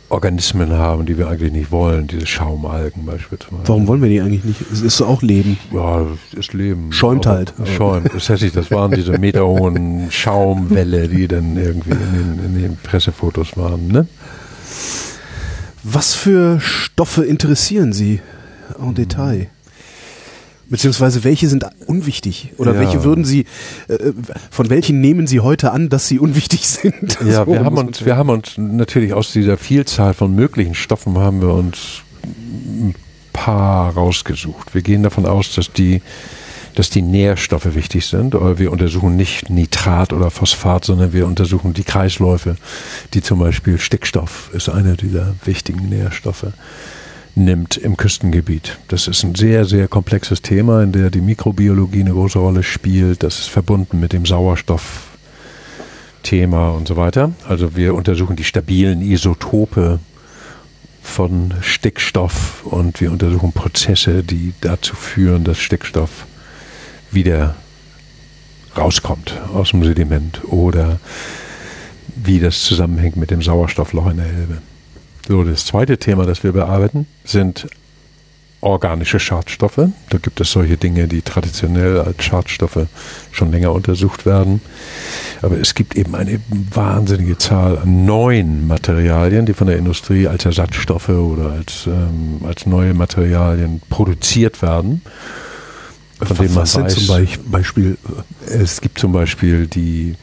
[0.08, 3.62] Organismen haben, die wir eigentlich nicht wollen, diese Schaumalgen beispielsweise.
[3.64, 4.60] Warum wollen wir die eigentlich nicht?
[4.72, 5.58] Es ist auch Leben.
[5.72, 6.02] Ja,
[6.32, 6.92] es ist Leben.
[6.92, 7.52] Schäumt halt.
[7.76, 8.10] Schäumt.
[8.14, 13.56] Das heißt, das waren diese meterhohen Schaumwelle, die dann irgendwie in den, in den Pressefotos
[13.56, 14.06] waren, ne?
[15.82, 18.20] Was für Stoffe interessieren Sie
[18.80, 19.48] en Detail?
[20.68, 22.52] Beziehungsweise welche sind unwichtig?
[22.58, 22.80] Oder ja.
[22.80, 23.46] welche würden Sie,
[23.88, 24.12] äh,
[24.50, 27.18] von welchen nehmen Sie heute an, dass sie unwichtig sind?
[27.24, 31.18] Ja, so wir haben uns, wir haben uns natürlich aus dieser Vielzahl von möglichen Stoffen
[31.18, 32.94] haben wir uns ein
[33.32, 34.74] paar rausgesucht.
[34.74, 36.02] Wir gehen davon aus, dass die,
[36.74, 38.34] dass die Nährstoffe wichtig sind.
[38.34, 42.56] Aber wir untersuchen nicht Nitrat oder Phosphat, sondern wir untersuchen die Kreisläufe,
[43.14, 46.46] die zum Beispiel Stickstoff ist einer dieser wichtigen Nährstoffe
[47.36, 48.78] nimmt im Küstengebiet.
[48.88, 53.22] Das ist ein sehr, sehr komplexes Thema, in der die Mikrobiologie eine große Rolle spielt.
[53.22, 57.32] Das ist verbunden mit dem Sauerstoffthema und so weiter.
[57.46, 60.00] Also wir untersuchen die stabilen Isotope
[61.02, 66.26] von Stickstoff und wir untersuchen Prozesse, die dazu führen, dass Stickstoff
[67.10, 67.54] wieder
[68.76, 70.98] rauskommt aus dem Sediment oder
[72.16, 74.58] wie das zusammenhängt mit dem Sauerstoffloch in der Elbe.
[75.28, 77.66] So, das zweite Thema, das wir bearbeiten, sind
[78.60, 79.88] organische Schadstoffe.
[80.10, 82.86] Da gibt es solche Dinge, die traditionell als Schadstoffe
[83.30, 84.60] schon länger untersucht werden.
[85.42, 90.44] Aber es gibt eben eine wahnsinnige Zahl an neuen Materialien, die von der Industrie als
[90.44, 95.02] Ersatzstoffe oder als, ähm, als neue Materialien produziert werden.
[96.20, 97.98] Von denen man Was weiß, zum Beispiel?
[98.48, 100.14] Es gibt zum Beispiel die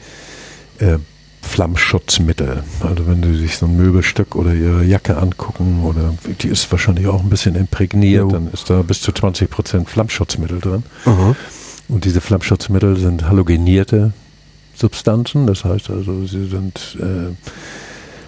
[0.80, 0.98] äh,
[1.44, 2.64] Flammschutzmittel.
[2.82, 7.08] Also wenn Sie sich so ein Möbelstück oder Ihre Jacke angucken oder die ist wahrscheinlich
[7.08, 8.30] auch ein bisschen imprägniert, jo.
[8.30, 10.84] dann ist da bis zu 20 Prozent Flammschutzmittel drin.
[11.06, 11.36] Mhm.
[11.90, 14.14] Und diese Flammschutzmittel sind halogenierte
[14.74, 17.36] Substanzen, das heißt also, sie sind äh,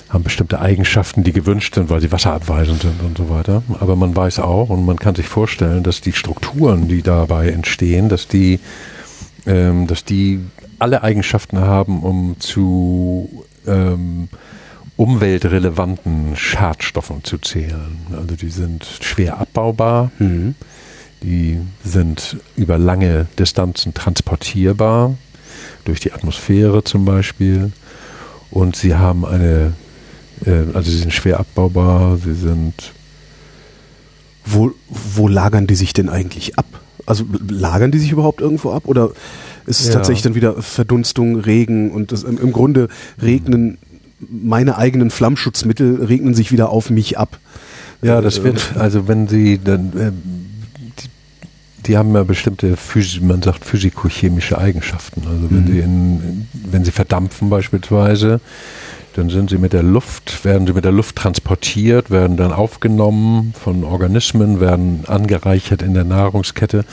[0.09, 3.63] haben bestimmte Eigenschaften, die gewünscht sind, weil sie wasserabweisend sind und so weiter.
[3.80, 8.07] Aber man weiß auch und man kann sich vorstellen, dass die Strukturen, die dabei entstehen,
[8.07, 8.59] dass die,
[9.45, 10.41] ähm, dass die
[10.80, 14.30] alle Eigenschaften haben, um zu ähm,
[14.97, 17.97] umweltrelevanten Schadstoffen zu zählen.
[18.11, 20.55] Also die sind schwer abbaubar, mhm.
[21.23, 25.15] die sind über lange Distanzen transportierbar,
[25.84, 27.71] durch die Atmosphäre zum Beispiel.
[28.51, 29.73] Und sie haben eine,
[30.45, 32.93] äh, also sie sind schwer abbaubar, sie sind.
[34.47, 36.67] Wo, wo lagern die sich denn eigentlich ab?
[37.05, 38.83] Also lagern die sich überhaupt irgendwo ab?
[38.85, 39.11] Oder
[39.65, 39.93] ist es ja.
[39.93, 42.87] tatsächlich dann wieder Verdunstung, Regen und das, im, im Grunde
[43.21, 43.77] regnen
[44.29, 47.37] meine eigenen Flammschutzmittel regnen sich wieder auf mich ab.
[48.01, 50.11] Ja, das wird, also wenn Sie dann, äh,
[51.01, 51.09] die,
[51.87, 55.23] die, haben ja bestimmte, Physi man sagt physikochemische Eigenschaften.
[55.27, 55.67] Also wenn mhm.
[55.67, 58.41] Sie in, wenn Sie verdampfen beispielsweise,
[59.16, 63.53] dann sind sie mit der Luft, werden sie mit der Luft transportiert, werden dann aufgenommen
[63.57, 66.84] von Organismen, werden angereichert in der Nahrungskette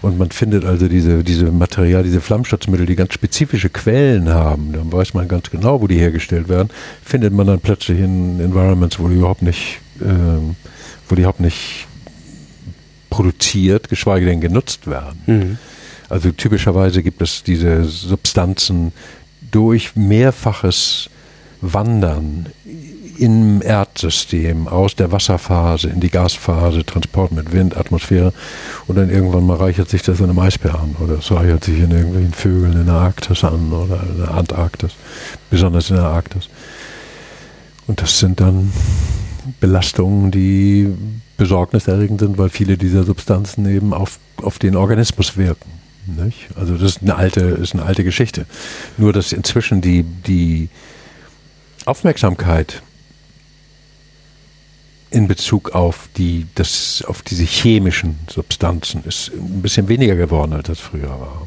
[0.00, 4.90] und man findet also diese, diese Material, diese Flammschutzmittel, die ganz spezifische Quellen haben, dann
[4.90, 6.70] weiß man ganz genau, wo die hergestellt werden,
[7.04, 10.04] findet man dann plötzlich in Environments, wo die überhaupt nicht, äh,
[11.08, 11.86] wo die überhaupt nicht
[13.10, 15.22] produziert, geschweige denn genutzt werden.
[15.26, 15.58] Mhm.
[16.08, 18.92] Also typischerweise gibt es diese Substanzen
[19.50, 21.10] durch mehrfaches
[21.60, 22.46] Wandern
[23.18, 28.32] im Erdsystem aus der Wasserphase in die Gasphase, Transport mit Wind, Atmosphäre
[28.86, 31.78] und dann irgendwann mal reichert sich das in einem Eisbär an oder es reichert sich
[31.78, 34.92] in irgendwelchen Vögeln in der Arktis an oder in der Antarktis,
[35.50, 36.48] besonders in der Arktis.
[37.86, 38.72] Und das sind dann
[39.60, 40.92] Belastungen, die
[41.36, 45.70] besorgniserregend sind, weil viele dieser Substanzen eben auf, auf den Organismus wirken.
[46.06, 46.48] Nicht?
[46.56, 48.46] Also das ist eine alte, ist eine alte Geschichte.
[48.96, 50.68] Nur dass inzwischen die, die
[51.84, 52.82] Aufmerksamkeit
[55.10, 60.66] in Bezug auf die, das, auf diese chemischen Substanzen ist ein bisschen weniger geworden, als
[60.66, 61.46] das früher war.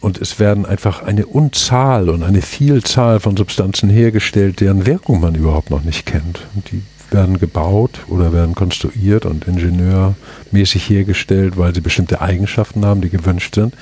[0.00, 5.34] Und es werden einfach eine Unzahl und eine Vielzahl von Substanzen hergestellt, deren Wirkung man
[5.34, 6.40] überhaupt noch nicht kennt.
[6.70, 13.10] Die werden gebaut oder werden konstruiert und ingenieurmäßig hergestellt, weil sie bestimmte Eigenschaften haben, die
[13.10, 13.74] gewünscht sind.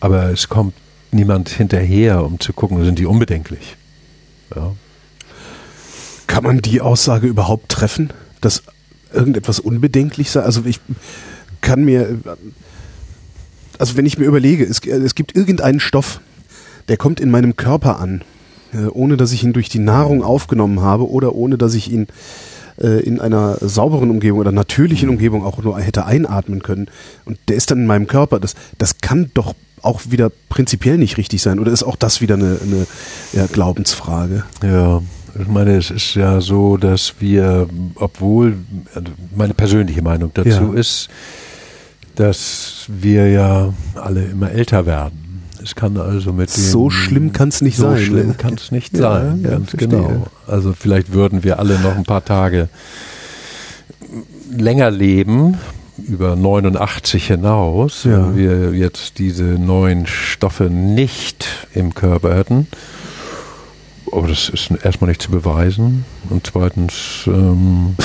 [0.00, 0.74] Aber es kommt
[1.10, 3.76] niemand hinterher, um zu gucken, sind die unbedenklich.
[4.54, 4.74] Ja.
[6.26, 8.62] Kann man die Aussage überhaupt treffen, dass
[9.12, 10.40] irgendetwas unbedenklich sei?
[10.40, 10.80] Also ich,
[11.62, 12.18] kann mir,
[13.78, 16.20] also wenn ich mir überlege, es, es gibt irgendeinen Stoff,
[16.88, 18.22] der kommt in meinem Körper an,
[18.74, 22.08] äh, ohne dass ich ihn durch die Nahrung aufgenommen habe oder ohne dass ich ihn
[22.80, 26.88] äh, in einer sauberen Umgebung oder natürlichen Umgebung auch nur hätte einatmen können.
[27.24, 28.40] Und der ist dann in meinem Körper.
[28.40, 31.58] Das, das kann doch auch wieder prinzipiell nicht richtig sein.
[31.58, 32.86] Oder ist auch das wieder eine, eine
[33.32, 34.44] ja, Glaubensfrage?
[34.62, 35.02] Ja,
[35.40, 38.56] ich meine, es ist ja so, dass wir, obwohl,
[38.94, 40.72] also meine persönliche Meinung dazu ja.
[40.74, 41.08] ist,
[42.16, 45.21] dass wir ja alle immer älter werden.
[45.62, 47.98] Es kann also mit So schlimm kann es nicht so sein.
[47.98, 50.26] So schlimm kann es nicht ja, sein, ja, ganz genau.
[50.46, 52.68] Also vielleicht würden wir alle noch ein paar Tage
[54.50, 55.58] länger leben,
[55.98, 58.34] über 89 hinaus, ja.
[58.34, 62.66] wenn wir jetzt diese neuen Stoffe nicht im Körper hätten.
[64.10, 66.04] Aber das ist erstmal nicht zu beweisen.
[66.28, 67.96] Und zweitens, ähm,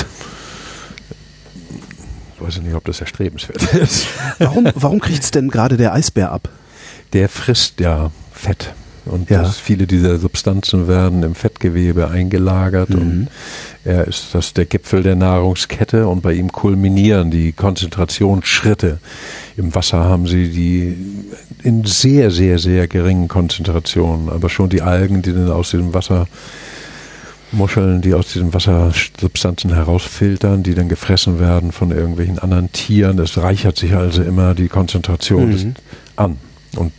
[2.38, 4.06] weiß ich nicht, ob das erstrebenswert ist.
[4.38, 6.48] Warum, warum kriegt es denn gerade der Eisbär ab?
[7.12, 8.72] Der frisst ja Fett.
[9.04, 9.44] Und ja.
[9.44, 12.98] viele dieser Substanzen werden im Fettgewebe eingelagert mhm.
[12.98, 13.28] und
[13.84, 18.98] er ist das der Gipfel der Nahrungskette und bei ihm kulminieren die Konzentrationsschritte.
[19.56, 20.96] Im Wasser haben sie die
[21.62, 26.26] in sehr, sehr, sehr geringen Konzentrationen, aber schon die Algen, die dann aus diesem Wasser
[27.50, 33.18] Muscheln, die aus diesen Wassersubstanzen herausfiltern, die dann gefressen werden von irgendwelchen anderen Tieren.
[33.18, 35.74] Es reichert sich also immer die Konzentration mhm.
[36.16, 36.36] an.
[36.76, 36.92] Und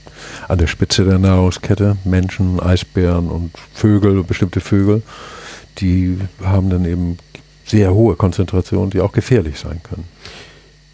[0.48, 5.02] an der Spitze der Nahrungskette Menschen, Eisbären und Vögel, bestimmte Vögel,
[5.80, 7.18] die haben dann eben
[7.66, 10.06] sehr hohe Konzentrationen, die auch gefährlich sein können.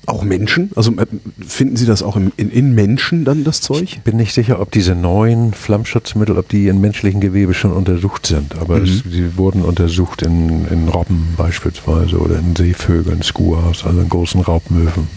[0.08, 0.70] Auch Menschen?
[0.76, 1.06] Also äh,
[1.46, 3.82] finden Sie das auch in, in, in, Menschen dann, das Zeug?
[3.82, 8.28] Ich bin nicht sicher, ob diese neuen Flammschutzmittel, ob die in menschlichen Gewebe schon untersucht
[8.28, 8.56] sind.
[8.60, 8.86] Aber mhm.
[8.86, 15.08] sie wurden untersucht in, in Robben beispielsweise oder in Seevögeln, Skuas, also in großen Raubmöwen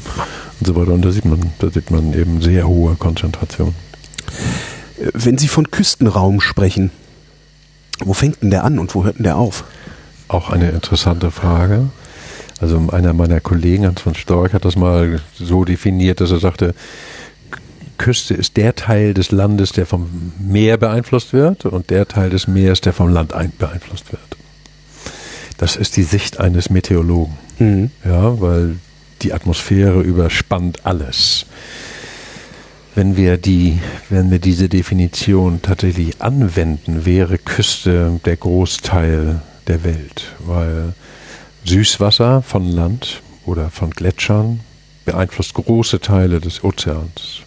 [0.60, 0.92] und so weiter.
[0.92, 3.74] Und da sieht man, da sieht man eben sehr hohe Konzentrationen.
[5.12, 6.90] Wenn Sie von Küstenraum sprechen,
[8.00, 9.64] wo fängt denn der an und wo hört denn der auf?
[10.28, 11.90] Auch eine interessante Frage.
[12.60, 16.74] Also einer meiner Kollegen, Hans von Storch, hat das mal so definiert, dass er sagte,
[17.98, 22.46] Küste ist der Teil des Landes, der vom Meer beeinflusst wird und der Teil des
[22.46, 24.36] Meeres, der vom Land beeinflusst wird.
[25.56, 27.36] Das ist die Sicht eines Meteorologen.
[27.58, 27.90] Mhm.
[28.04, 28.76] Ja, weil
[29.22, 31.46] die Atmosphäre überspannt alles.
[32.98, 33.78] Wenn wir die,
[34.10, 40.94] wenn wir diese Definition tatsächlich anwenden, wäre Küste der Großteil der Welt, weil
[41.64, 44.58] Süßwasser von Land oder von Gletschern
[45.04, 47.42] beeinflusst große Teile des Ozeans.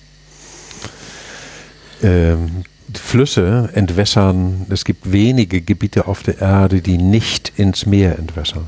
[2.01, 8.67] Ähm, Flüsse entwässern, es gibt wenige Gebiete auf der Erde, die nicht ins Meer entwässern.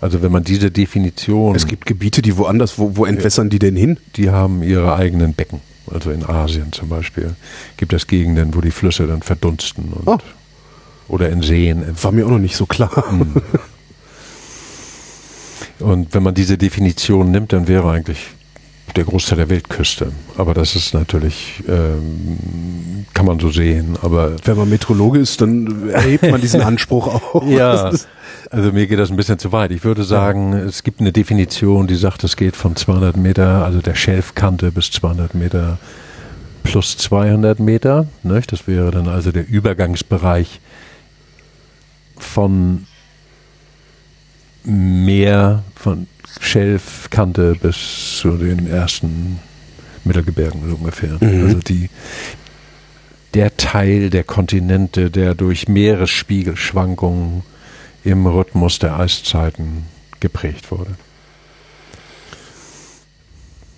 [0.00, 1.54] Also wenn man diese Definition.
[1.54, 3.96] Es gibt Gebiete, die woanders, wo, wo entwässern die denn hin?
[4.16, 5.60] Die haben ihre eigenen Becken.
[5.92, 7.34] Also in Asien zum Beispiel
[7.76, 9.92] gibt es Gegenden, wo die Flüsse dann verdunsten.
[9.92, 10.18] Und, oh.
[11.08, 11.84] Oder in Seen.
[12.02, 13.04] War mir auch noch nicht so klar.
[13.10, 13.42] Mhm.
[15.80, 18.18] Und wenn man diese Definition nimmt, dann wäre eigentlich
[18.96, 20.12] der Großteil der Weltküste.
[20.36, 23.96] Aber das ist natürlich, ähm, kann man so sehen.
[24.02, 27.46] Aber wenn man Metrologe ist, dann erhebt man diesen Anspruch auch.
[27.46, 27.90] ja,
[28.50, 29.70] also mir geht das ein bisschen zu weit.
[29.70, 30.58] Ich würde sagen, ja.
[30.60, 34.90] es gibt eine Definition, die sagt, es geht von 200 Meter, also der Schelfkante bis
[34.90, 35.78] 200 Meter
[36.62, 38.06] plus 200 Meter.
[38.22, 38.42] Ne?
[38.46, 40.60] Das wäre dann also der Übergangsbereich
[42.18, 42.86] von
[44.64, 46.06] Meer, von
[46.40, 49.40] Schelfkante bis zu den ersten
[50.04, 51.16] Mittelgebirgen so ungefähr.
[51.20, 51.44] Mhm.
[51.44, 51.90] Also die,
[53.34, 57.42] der Teil der Kontinente, der durch Meeresspiegelschwankungen
[58.04, 59.84] im Rhythmus der Eiszeiten
[60.20, 60.96] geprägt wurde.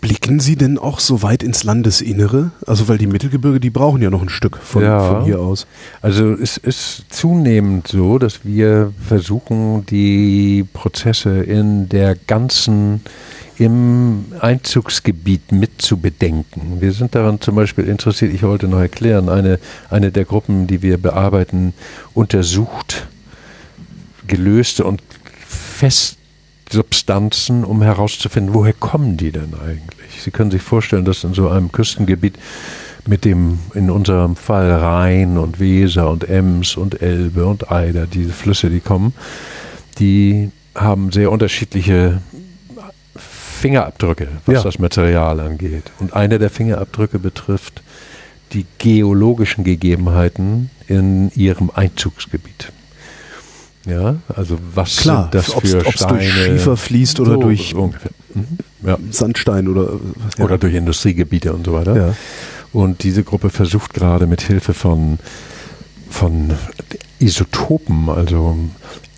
[0.03, 2.51] Blicken Sie denn auch so weit ins Landesinnere?
[2.67, 5.69] Also weil die Mittelgebirge, die brauchen ja noch ein Stück von, ja, von hier aus.
[6.01, 13.03] Also es ist zunehmend so, dass wir versuchen, die Prozesse in der ganzen
[13.59, 16.81] im Einzugsgebiet mit zu bedenken.
[16.81, 20.83] Wir sind daran zum Beispiel interessiert, ich wollte noch erklären, eine, eine der Gruppen, die
[20.83, 21.75] wir bearbeiten,
[22.13, 23.07] untersucht
[24.27, 25.01] gelöste und
[26.73, 30.23] Festsubstanzen, um herauszufinden, woher kommen die denn eigentlich?
[30.23, 32.39] Sie können sich vorstellen, dass in so einem Küstengebiet
[33.07, 38.33] mit dem, in unserem Fall Rhein und Weser und Ems und Elbe und Eider, diese
[38.33, 39.13] Flüsse, die kommen,
[39.99, 42.23] die haben sehr unterschiedliche
[43.17, 44.63] Fingerabdrücke, was ja.
[44.63, 45.93] das Material angeht.
[45.99, 47.83] Und einer der Fingerabdrücke betrifft
[48.55, 52.73] die geologischen Gegebenheiten in ihrem Einzugsgebiet.
[53.85, 56.19] Ja, also was Klar, das für ob's, Steine?
[56.19, 57.95] durch Schiefer fließt oder so, durch mhm.
[58.87, 58.97] ja.
[59.11, 59.99] Sandstein oder
[60.39, 60.45] ja.
[60.45, 61.97] oder durch Industriegebiete und so weiter.
[61.97, 62.15] Ja.
[62.73, 65.19] Und diese Gruppe versucht gerade mit Hilfe von
[66.11, 66.53] von
[67.19, 68.57] Isotopen, also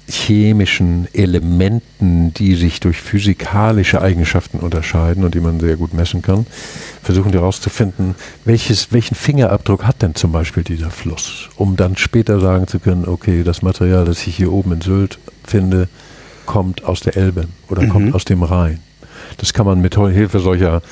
[0.09, 6.47] chemischen Elementen, die sich durch physikalische Eigenschaften unterscheiden und die man sehr gut messen kann,
[7.03, 12.67] versuchen herauszufinden, welches, welchen Fingerabdruck hat denn zum Beispiel dieser Fluss, um dann später sagen
[12.67, 15.89] zu können, okay, das Material, das ich hier oben in Sylt finde,
[16.45, 17.89] kommt aus der Elbe oder mhm.
[17.89, 18.81] kommt aus dem Rhein.
[19.39, 20.83] Das kann man mit Hilfe solcher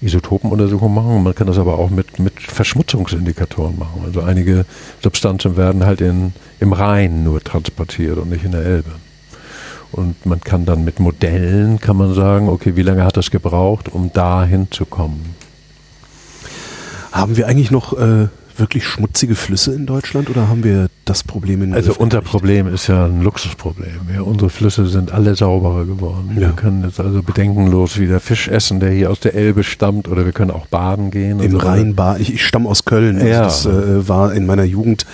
[0.00, 1.22] Isotopenuntersuchungen machen.
[1.22, 4.02] Man kann das aber auch mit, mit Verschmutzungsindikatoren machen.
[4.04, 4.66] Also einige
[5.02, 8.90] Substanzen werden halt in, im Rhein nur transportiert und nicht in der Elbe.
[9.92, 13.88] Und man kann dann mit Modellen, kann man sagen, okay, wie lange hat das gebraucht,
[13.88, 15.34] um da hinzukommen?
[17.12, 18.28] Haben wir eigentlich noch äh,
[18.58, 22.86] wirklich schmutzige Flüsse in Deutschland oder haben wir das Problem in Also unser Problem ist
[22.86, 24.08] ja ein Luxusproblem.
[24.12, 26.32] Ja, unsere Flüsse sind alle sauberer geworden.
[26.34, 26.40] Ja.
[26.40, 30.24] Wir können jetzt also bedenkenlos wieder Fisch essen, der hier aus der Elbe stammt, oder
[30.24, 31.40] wir können auch baden gehen.
[31.40, 31.58] Im so.
[31.58, 32.20] Rhein baden.
[32.22, 33.16] Ich, ich stamme aus Köln.
[33.16, 33.42] Also ja.
[33.42, 35.06] Das äh, war in meiner Jugend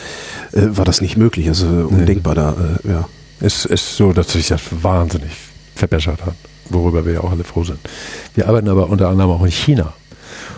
[0.52, 1.48] äh, war das nicht möglich.
[1.48, 2.40] Also undenkbar nee.
[2.40, 2.88] da.
[2.88, 3.08] Äh, ja.
[3.40, 5.32] Es ist so, dass sich das wahnsinnig
[5.74, 6.36] verbessert hat,
[6.70, 7.78] worüber wir ja auch alle froh sind.
[8.34, 9.94] Wir arbeiten aber unter anderem auch in China.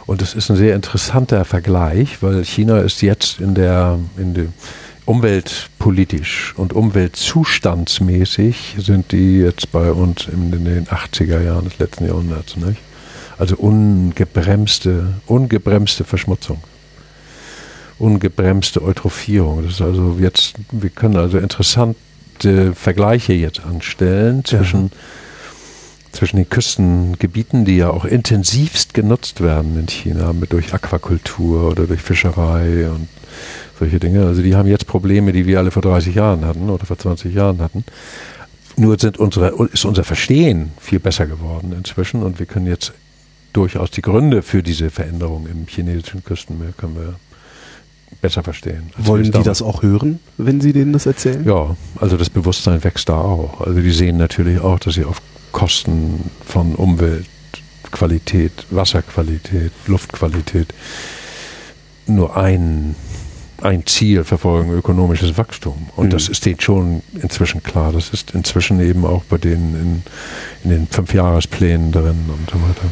[0.07, 4.47] Und das ist ein sehr interessanter Vergleich, weil China ist jetzt in der, in der
[5.07, 12.57] umweltpolitisch und umweltzustandsmäßig sind die jetzt bei uns in den 80er Jahren des letzten Jahrhunderts.
[12.57, 12.81] Nicht?
[13.39, 16.63] Also ungebremste, ungebremste Verschmutzung.
[17.99, 19.63] Ungebremste Eutrophierung.
[19.63, 24.91] Das ist also jetzt, wir können also interessante Vergleiche jetzt anstellen zwischen ja
[26.15, 31.87] zwischen den Küstengebieten, die ja auch intensivst genutzt werden in China, mit durch Aquakultur oder
[31.87, 33.09] durch Fischerei und
[33.79, 34.27] solche Dinge.
[34.27, 37.35] Also die haben jetzt Probleme, die wir alle vor 30 Jahren hatten oder vor 20
[37.35, 37.85] Jahren hatten.
[38.77, 42.93] Nur sind unsere, ist unser Verstehen viel besser geworden inzwischen und wir können jetzt
[43.53, 47.15] durchaus die Gründe für diese Veränderung im chinesischen Küstenmeer können wir
[48.21, 48.91] besser verstehen.
[48.99, 51.45] Wollen die das auch hören, wenn Sie denen das erzählen?
[51.45, 53.61] Ja, also das Bewusstsein wächst da auch.
[53.61, 55.21] Also die sehen natürlich auch, dass sie auf
[55.55, 60.75] Kosten von Umweltqualität, Wasserqualität, Luftqualität
[62.07, 62.97] nur ein,
[63.63, 65.89] ein Ziel verfolgen, ökonomisches Wachstum.
[65.95, 66.11] Und mhm.
[66.11, 67.93] das ist denen schon inzwischen klar.
[67.93, 70.03] Das ist inzwischen eben auch bei denen in,
[70.65, 72.89] in den Fünfjahresplänen drin und so weiter.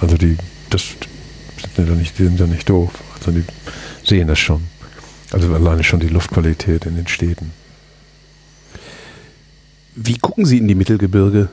[0.00, 0.38] Also die,
[0.70, 0.84] das
[1.76, 2.92] sind ja nicht, die sind ja nicht doof.
[3.18, 3.44] Also die
[4.04, 4.62] sehen das schon.
[5.32, 7.52] Also alleine schon die Luftqualität in den Städten.
[9.94, 11.50] Wie gucken Sie in die Mittelgebirge?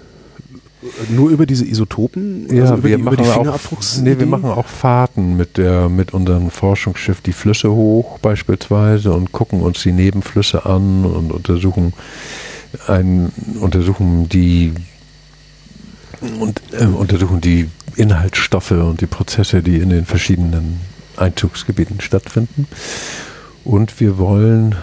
[1.09, 2.47] Nur über diese Isotopen?
[2.53, 3.59] Ja, also wir, die, machen auch,
[4.01, 9.31] nee, wir machen auch Fahrten mit, der, mit unserem Forschungsschiff die Flüsse hoch beispielsweise und
[9.31, 11.93] gucken uns die Nebenflüsse an und untersuchen,
[12.87, 14.73] ein, untersuchen die
[16.39, 20.79] und äh, untersuchen die Inhaltsstoffe und die Prozesse, die in den verschiedenen
[21.17, 22.67] Einzugsgebieten stattfinden.
[23.63, 24.75] Und wir wollen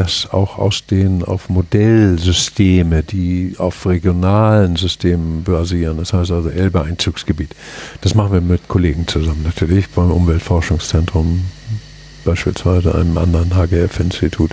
[0.00, 7.50] das auch aus den auf Modellsysteme, die auf regionalen Systemen basieren, das heißt also Elbe-Einzugsgebiet.
[8.00, 11.42] Das machen wir mit Kollegen zusammen natürlich beim Umweltforschungszentrum
[12.24, 14.52] beispielsweise einem anderen HGF-Institut,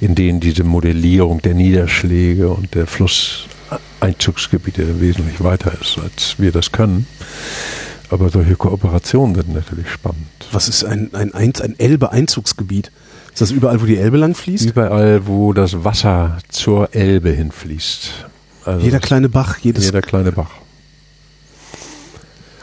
[0.00, 6.70] in denen diese Modellierung der Niederschläge und der Flusseinzugsgebiete wesentlich weiter ist, als wir das
[6.70, 7.06] können.
[8.10, 10.26] Aber solche Kooperationen sind natürlich spannend.
[10.52, 12.90] Was ist ein, ein, ein Elbe-Einzugsgebiet?
[13.36, 14.64] Ist das überall, wo die Elbe lang fließt?
[14.64, 18.10] Überall, wo das Wasser zur Elbe hinfließt.
[18.64, 20.52] Also jeder kleine Bach, jedes jeder kleine Bach.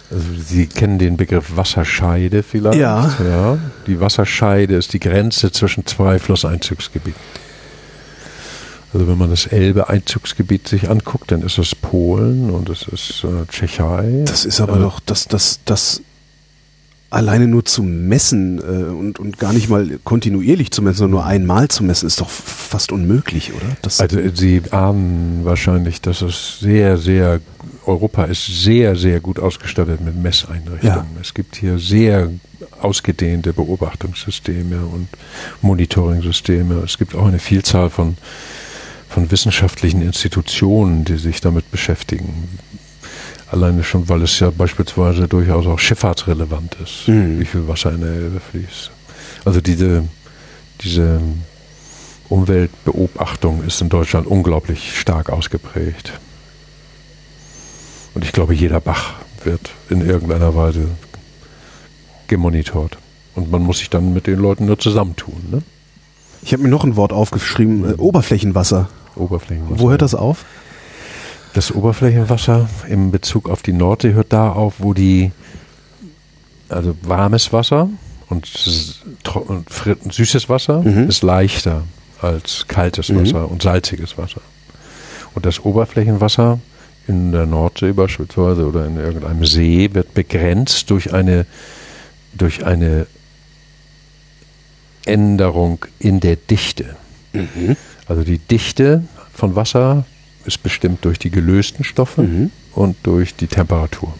[0.09, 2.79] Also Sie kennen den Begriff Wasserscheide vielleicht.
[2.79, 3.15] Ja.
[3.23, 3.59] ja.
[3.85, 7.21] Die Wasserscheide ist die Grenze zwischen zwei Flusseinzugsgebieten.
[8.95, 13.45] Also wenn man das Elbe-Einzugsgebiet sich anguckt, dann ist es Polen und es ist äh,
[13.47, 14.23] Tschechei.
[14.25, 16.01] Das ist aber äh, doch, das, das, das
[17.13, 21.25] alleine nur zu messen äh, und, und gar nicht mal kontinuierlich zu messen, sondern nur
[21.25, 23.77] einmal zu messen, ist doch fast unmöglich, oder?
[23.81, 27.39] Das also Sie ahnen wahrscheinlich, dass es sehr, sehr,
[27.85, 30.81] Europa ist sehr, sehr gut ausgestattet mit Messeinrichtungen.
[30.81, 31.21] Ja.
[31.21, 32.29] Es gibt hier sehr
[32.81, 35.07] ausgedehnte Beobachtungssysteme und
[35.61, 36.81] Monitoring-Systeme.
[36.83, 38.17] Es gibt auch eine Vielzahl von,
[39.07, 42.49] von wissenschaftlichen Institutionen, die sich damit beschäftigen.
[43.53, 47.39] Alleine schon, weil es ja beispielsweise durchaus auch schifffahrtsrelevant ist, mhm.
[47.39, 48.89] wie viel Wasser in der Elbe fließt.
[49.45, 50.05] Also diese,
[50.81, 51.21] diese
[52.29, 56.13] Umweltbeobachtung ist in Deutschland unglaublich stark ausgeprägt.
[58.15, 60.87] Und ich glaube, jeder Bach wird in irgendeiner Weise
[62.25, 62.97] gemonitort.
[63.35, 65.43] Und man muss sich dann mit den Leuten nur zusammentun.
[65.51, 65.61] Ne?
[66.41, 68.89] Ich habe mir noch ein Wort aufgeschrieben, äh, Oberflächenwasser.
[69.15, 69.79] Oberflächenwasser.
[69.79, 70.43] Wo hört das auf?
[71.53, 75.31] Das Oberflächenwasser im Bezug auf die Nordsee hört da auf, wo die,
[76.69, 77.89] also warmes Wasser
[78.29, 78.49] und,
[79.35, 81.07] und süßes Wasser mhm.
[81.07, 81.83] ist leichter
[82.21, 83.21] als kaltes mhm.
[83.21, 84.41] Wasser und salziges Wasser.
[85.35, 86.59] Und das Oberflächenwasser
[87.07, 91.45] in der Nordsee beispielsweise oder in irgendeinem See wird begrenzt durch eine,
[92.33, 93.07] durch eine
[95.05, 96.95] Änderung in der Dichte.
[97.33, 97.75] Mhm.
[98.07, 100.05] Also die Dichte von Wasser
[100.45, 102.51] ist bestimmt durch die gelösten Stoffe mhm.
[102.73, 104.13] und durch die Temperatur.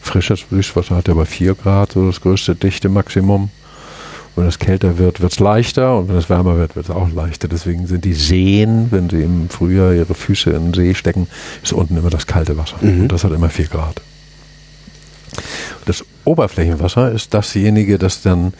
[0.00, 3.50] Frisches Süßwasser hat aber 4 Grad, so das größte Dichte-Maximum.
[4.36, 7.10] Wenn es kälter wird, wird es leichter und wenn es wärmer wird, wird es auch
[7.10, 7.48] leichter.
[7.48, 11.26] Deswegen sind die Seen, wenn sie im Frühjahr ihre Füße in den See stecken,
[11.62, 12.76] ist unten immer das kalte Wasser.
[12.80, 13.02] Mhm.
[13.02, 14.00] Und das hat immer 4 Grad.
[15.86, 18.52] Das Oberflächenwasser ist dasjenige, das dann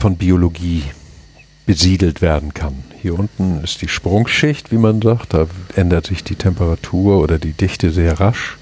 [0.00, 0.82] von Biologie
[1.66, 2.74] besiedelt werden kann.
[3.00, 5.34] Hier unten ist die Sprungschicht, wie man sagt.
[5.34, 8.58] Da ändert sich die Temperatur oder die Dichte sehr rasch.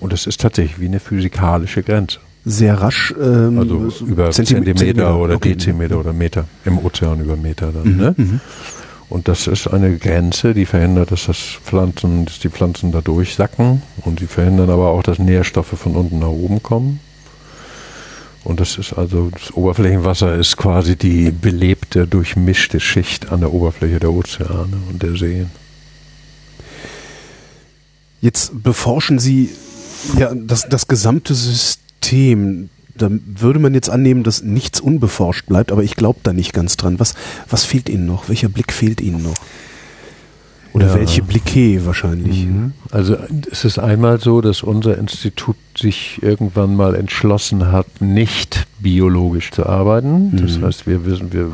[0.00, 2.20] Und es ist tatsächlich wie eine physikalische Grenze.
[2.44, 3.14] Sehr rasch.
[3.20, 5.54] Ähm, also über Zentimeter, Zentimeter oder okay.
[5.54, 6.44] Dezimeter oder Meter.
[6.64, 7.92] Im Ozean über Meter dann.
[7.92, 7.96] Mhm.
[7.96, 8.14] Ne?
[8.16, 8.40] Mhm.
[9.08, 13.82] Und das ist eine Grenze, die verhindert, dass, das Pflanzen, dass die Pflanzen da durchsacken.
[14.02, 17.00] Und die verhindern aber auch, dass Nährstoffe von unten nach oben kommen.
[18.44, 23.98] Und das ist also, das Oberflächenwasser ist quasi die belebte, durchmischte Schicht an der Oberfläche
[23.98, 25.50] der Ozeane und der Seen.
[28.20, 29.50] Jetzt beforschen Sie
[30.18, 32.68] ja das, das gesamte System.
[32.96, 36.76] Da würde man jetzt annehmen, dass nichts unbeforscht bleibt, aber ich glaube da nicht ganz
[36.76, 37.00] dran.
[37.00, 37.14] Was,
[37.48, 38.28] was fehlt Ihnen noch?
[38.28, 39.34] Welcher Blick fehlt Ihnen noch?
[40.74, 40.94] Oder ja.
[40.94, 42.46] welche Blicke wahrscheinlich?
[42.46, 42.72] Mhm.
[42.90, 43.16] Also
[43.50, 49.66] es ist einmal so, dass unser Institut sich irgendwann mal entschlossen hat, nicht biologisch zu
[49.66, 50.32] arbeiten.
[50.32, 50.36] Mhm.
[50.36, 51.52] Das heißt, wir wissen, wir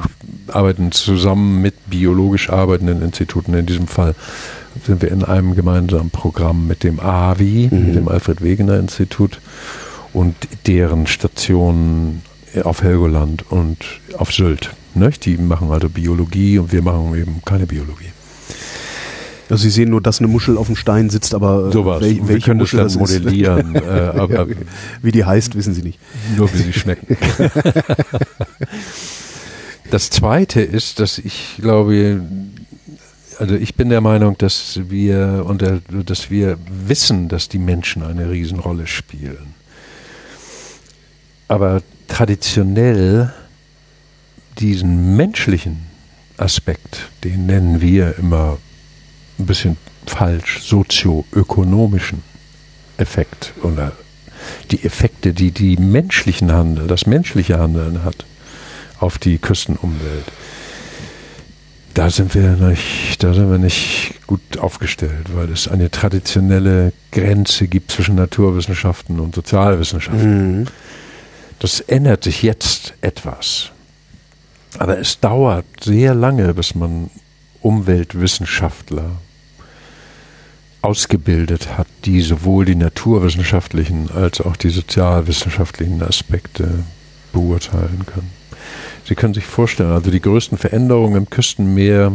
[0.49, 3.53] arbeiten zusammen mit biologisch arbeitenden Instituten.
[3.53, 4.15] In diesem Fall
[4.87, 7.87] sind wir in einem gemeinsamen Programm mit dem AVI, mhm.
[7.87, 9.39] mit dem Alfred Wegener Institut
[10.15, 10.35] und
[10.67, 12.23] deren Stationen
[12.65, 13.85] auf Helgoland und
[14.17, 14.71] auf Sylt.
[14.95, 18.13] Die machen also Biologie und wir machen eben keine Biologie.
[19.51, 22.01] Also Sie sehen nur, dass eine Muschel auf dem Stein sitzt, aber äh, Sowas.
[22.01, 23.75] Wel welche können Muschel das, das modellieren.
[23.75, 24.57] äh, aber ja,
[25.03, 25.99] wie die heißt, wissen Sie nicht.
[26.37, 27.17] Nur wie sie schmecken.
[29.91, 32.23] das Zweite ist, dass ich glaube,
[33.39, 35.65] also ich bin der Meinung, dass wir und
[36.09, 39.55] dass wir wissen, dass die Menschen eine Riesenrolle spielen.
[41.49, 43.33] Aber traditionell
[44.59, 45.79] diesen menschlichen
[46.37, 48.59] Aspekt, den nennen wir immer
[49.41, 49.77] ein bisschen
[50.07, 52.23] falsch, sozioökonomischen
[52.99, 53.93] Effekt oder
[54.71, 58.25] die Effekte, die die menschlichen Handel, das menschliche Handeln hat
[58.99, 60.25] auf die Küstenumwelt.
[61.95, 67.67] Da sind wir nicht, da sind wir nicht gut aufgestellt, weil es eine traditionelle Grenze
[67.67, 70.61] gibt zwischen Naturwissenschaften und Sozialwissenschaften.
[70.61, 70.67] Mhm.
[71.59, 73.71] Das ändert sich jetzt etwas.
[74.79, 77.11] Aber es dauert sehr lange, bis man
[77.61, 79.11] Umweltwissenschaftler
[80.83, 86.85] ausgebildet hat, die sowohl die naturwissenschaftlichen als auch die sozialwissenschaftlichen Aspekte
[87.33, 88.31] beurteilen können.
[89.05, 92.13] Sie können sich vorstellen, also die größten Veränderungen im Küstenmeer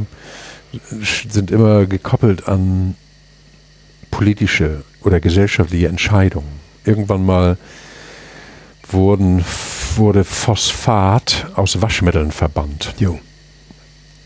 [0.89, 2.95] sind immer gekoppelt an
[4.11, 6.59] politische oder gesellschaftliche Entscheidungen.
[6.85, 7.57] Irgendwann mal
[8.89, 9.43] wurden,
[9.95, 12.93] wurde Phosphat aus Waschmitteln verbannt.
[12.99, 13.19] Jo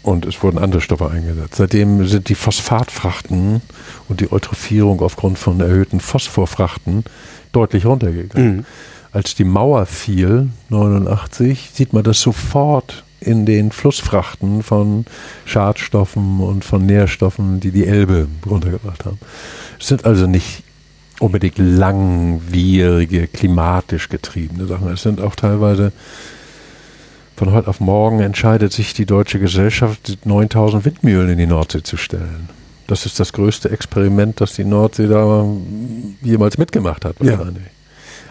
[0.09, 1.55] und es wurden andere Stoffe eingesetzt.
[1.55, 3.61] Seitdem sind die Phosphatfrachten
[4.07, 7.03] und die Eutrophierung aufgrund von erhöhten Phosphorfrachten
[7.51, 8.57] deutlich runtergegangen.
[8.57, 8.65] Mhm.
[9.11, 15.05] Als die Mauer fiel, 89, sieht man das sofort in den Flussfrachten von
[15.45, 19.19] Schadstoffen und von Nährstoffen, die die Elbe runtergebracht haben.
[19.79, 20.63] Es sind also nicht
[21.19, 24.87] unbedingt langwierige, klimatisch getriebene Sachen.
[24.89, 25.91] Es sind auch teilweise
[27.39, 31.95] von heute auf morgen entscheidet sich die deutsche Gesellschaft, 9000 Windmühlen in die Nordsee zu
[31.95, 32.49] stellen.
[32.85, 35.45] Das ist das größte Experiment, das die Nordsee da
[36.21, 37.15] jemals mitgemacht hat.
[37.21, 37.39] Ja.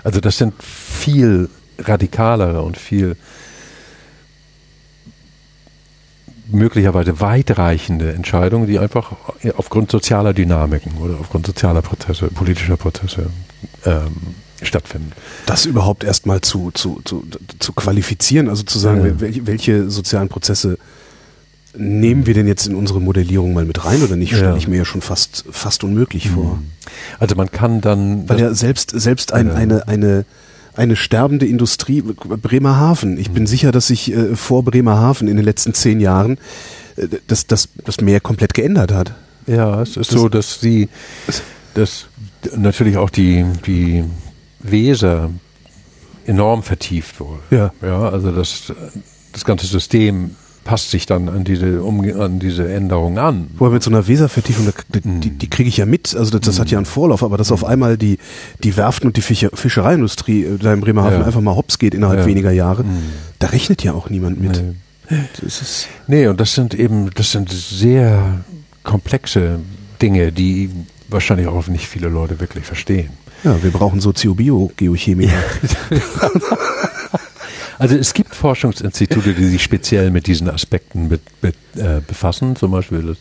[0.05, 1.49] Also das sind viel
[1.79, 3.17] radikalere und viel
[6.49, 9.13] möglicherweise weitreichende Entscheidungen, die einfach
[9.57, 13.31] aufgrund sozialer Dynamiken oder aufgrund sozialer Prozesse, politischer Prozesse
[13.87, 15.13] ähm, stattfinden.
[15.47, 17.25] Das überhaupt erstmal zu, zu, zu,
[17.59, 19.21] zu qualifizieren, also zu sagen, ja.
[19.21, 20.79] welche, welche sozialen Prozesse
[21.77, 24.57] nehmen wir denn jetzt in unsere Modellierung mal mit rein oder nicht, stelle ja.
[24.57, 26.35] ich mir ja schon fast, fast unmöglich mhm.
[26.35, 26.63] vor.
[27.19, 28.29] Also man kann dann.
[28.29, 30.25] Weil ja selbst, selbst ein, eine, eine,
[30.75, 33.35] eine sterbende Industrie, Bremerhaven, ich mhm.
[33.35, 36.39] bin sicher, dass sich äh, vor Bremerhaven in den letzten zehn Jahren
[36.97, 39.13] äh, das, das, das Meer komplett geändert hat
[39.47, 40.89] Ja, es ist das so, dass die,
[41.75, 42.07] dass
[42.57, 44.05] natürlich auch die, die
[44.61, 45.31] Weser
[46.27, 47.41] enorm vertieft wurde.
[47.51, 47.73] Ja.
[47.83, 48.73] Ja, also das,
[49.33, 50.37] das ganze System
[50.69, 53.49] passt sich dann an diese, um, an diese Änderung an.
[53.57, 56.61] Wobei mit so einer Weservertiefung, die, die, die kriege ich ja mit, also das, das,
[56.61, 58.19] hat ja einen Vorlauf, aber dass auf einmal die,
[58.63, 61.27] die Werften und die Fischer, Fischereiindustrie äh, da in Bremerhaven ja.
[61.27, 62.27] einfach mal hops geht innerhalb ja.
[62.27, 62.99] weniger Jahre, mhm.
[63.39, 64.63] da rechnet ja auch niemand mit.
[64.63, 64.75] Nee.
[66.07, 68.41] Nee, und das sind eben, das sind sehr
[68.83, 69.61] komplexe
[70.03, 70.69] Dinge, die
[71.09, 73.09] wahrscheinlich auch nicht viele Leute wirklich verstehen.
[73.45, 75.33] Ja, wir brauchen Soziobio-Geochemiker.
[77.79, 82.73] Also es gibt Forschungsinstitute, die sich speziell mit diesen Aspekten be, be, äh, befassen, zum
[82.73, 83.19] Beispiel das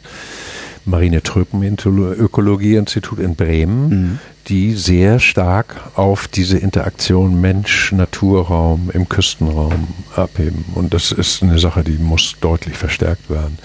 [0.84, 4.19] Marine Tröpen-Ökologie-Institut in Bremen, mhm.
[4.48, 10.65] die sehr stark auf diese Interaktion Mensch-Naturraum im Küstenraum abheben.
[10.73, 13.60] Und das ist eine Sache, die muss deutlich verstärkt werden.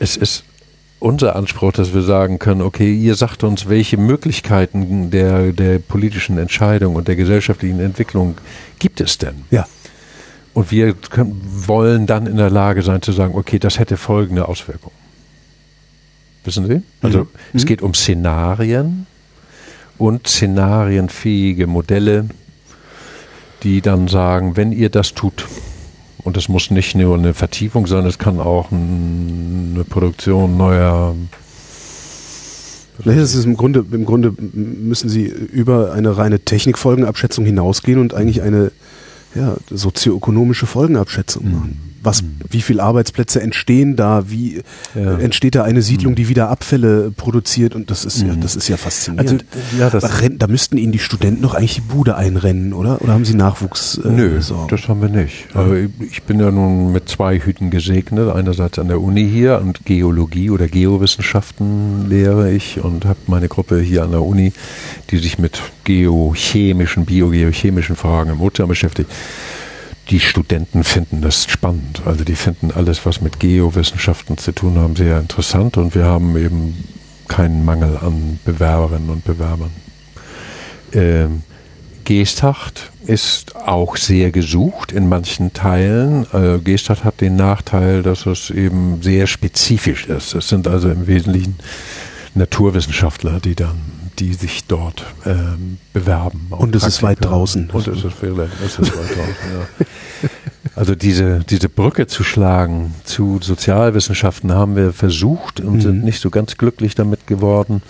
[0.00, 0.44] Es ist
[1.00, 6.38] unser Anspruch, dass wir sagen können, okay, ihr sagt uns, welche Möglichkeiten der, der politischen
[6.38, 8.36] Entscheidung und der gesellschaftlichen Entwicklung
[8.78, 9.44] gibt es denn?
[9.50, 9.66] Ja.
[10.54, 14.48] Und wir können, wollen dann in der Lage sein zu sagen, okay, das hätte folgende
[14.48, 14.96] Auswirkungen.
[16.44, 16.82] Wissen Sie?
[17.00, 17.28] Also mhm.
[17.52, 19.06] es geht um Szenarien
[19.98, 22.26] und szenarienfähige Modelle,
[23.62, 25.46] die dann sagen, wenn ihr das tut,
[26.28, 31.16] und es muss nicht nur eine Vertiefung sein, es kann auch eine Produktion neuer
[33.00, 38.42] Vielleicht ist im Grunde, im Grunde müssen Sie über eine reine Technikfolgenabschätzung hinausgehen und eigentlich
[38.42, 38.72] eine
[39.36, 44.62] ja, sozioökonomische Folgenabschätzung machen was, wie viele Arbeitsplätze entstehen da, wie
[44.94, 45.18] ja.
[45.18, 48.40] entsteht da eine Siedlung, die wieder Abfälle produziert und das ist ja, mhm.
[48.40, 49.44] das ist ja faszinierend.
[49.52, 50.04] Also, ja, das
[50.38, 53.02] da müssten Ihnen die Studenten doch eigentlich die Bude einrennen, oder?
[53.02, 53.98] Oder haben Sie Nachwuchs?
[53.98, 54.68] Äh, Nö, Sorgen?
[54.68, 55.48] das haben wir nicht.
[55.54, 58.34] Also ich bin ja nun mit zwei Hüten gesegnet.
[58.34, 63.80] Einerseits an der Uni hier und Geologie oder Geowissenschaften lehre ich und habe meine Gruppe
[63.80, 64.52] hier an der Uni,
[65.10, 69.10] die sich mit geochemischen, biogeochemischen Fragen im Ozean beschäftigt
[70.10, 72.02] die Studenten finden das spannend.
[72.04, 76.36] Also die finden alles, was mit Geowissenschaften zu tun haben, sehr interessant und wir haben
[76.36, 76.84] eben
[77.28, 79.70] keinen Mangel an Bewerberinnen und Bewerbern.
[80.92, 81.42] Ähm,
[82.04, 86.26] Geesthacht ist auch sehr gesucht in manchen Teilen.
[86.32, 90.34] Äh, Geesthacht hat den Nachteil, dass es eben sehr spezifisch ist.
[90.34, 91.56] Es sind also im Wesentlichen
[92.34, 96.48] Naturwissenschaftler, die dann die sich dort ähm, bewerben.
[96.50, 97.70] Und es ist weit draußen.
[97.70, 100.28] Und es ist, vielleicht, es ist weit draußen, ja.
[100.74, 105.80] Also diese, diese Brücke zu schlagen zu Sozialwissenschaften haben wir versucht und mhm.
[105.80, 107.82] sind nicht so ganz glücklich damit geworden.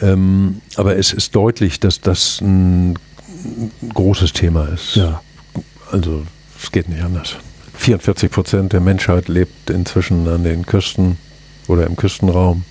[0.00, 2.96] Ähm, aber es ist deutlich, dass das ein
[3.92, 4.94] großes Thema ist.
[4.94, 5.20] Ja.
[5.90, 6.24] Also
[6.62, 7.36] es geht nicht anders.
[7.74, 11.16] 44 Prozent der Menschheit lebt inzwischen an den Küsten
[11.66, 12.64] oder im Küstenraum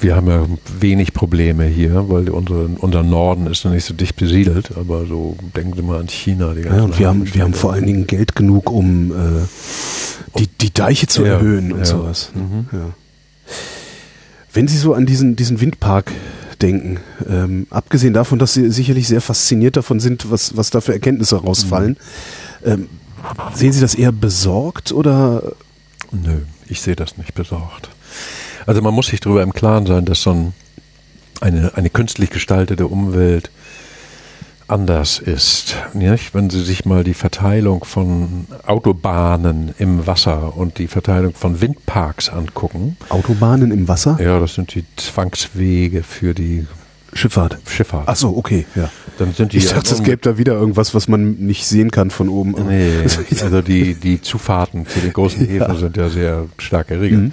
[0.00, 0.46] wir haben ja
[0.78, 5.36] wenig Probleme hier, weil unsere, unser Norden ist noch nicht so dicht besiedelt, aber so
[5.56, 6.54] denken Sie mal an China.
[6.54, 10.46] Die ja, und wir haben, wir haben vor allen Dingen Geld genug, um äh, die,
[10.46, 11.84] die Deiche zu ja, erhöhen und ja.
[11.84, 12.30] sowas.
[12.34, 12.66] Mhm.
[12.72, 12.90] Ja.
[14.52, 16.12] Wenn Sie so an diesen, diesen Windpark
[16.60, 20.92] denken, ähm, abgesehen davon, dass Sie sicherlich sehr fasziniert davon sind, was, was da für
[20.92, 21.96] Erkenntnisse rausfallen,
[22.64, 22.70] mhm.
[22.70, 22.88] ähm,
[23.54, 25.42] sehen Sie das eher besorgt oder?
[26.12, 27.90] Nö, ich sehe das nicht besorgt.
[28.66, 30.52] Also man muss sich darüber im Klaren sein, dass so ein,
[31.40, 33.50] eine, eine künstlich gestaltete Umwelt
[34.68, 35.76] anders ist.
[35.94, 36.34] Nicht?
[36.34, 42.28] Wenn Sie sich mal die Verteilung von Autobahnen im Wasser und die Verteilung von Windparks
[42.28, 42.96] angucken.
[43.08, 44.18] Autobahnen im Wasser?
[44.20, 46.66] Ja, das sind die Zwangswege für die
[47.12, 47.58] Schifffahrt.
[47.68, 48.08] Schifffahrt.
[48.08, 48.90] Ach so, okay, ja.
[49.18, 52.10] Dann sind die ich dachte, es gäbe da wieder irgendwas, was man nicht sehen kann
[52.10, 52.54] von oben.
[52.68, 52.90] Nee,
[53.40, 55.74] also die, die Zufahrten zu den großen Häfen ja.
[55.76, 57.22] sind ja sehr stark geregelt.
[57.22, 57.32] Mhm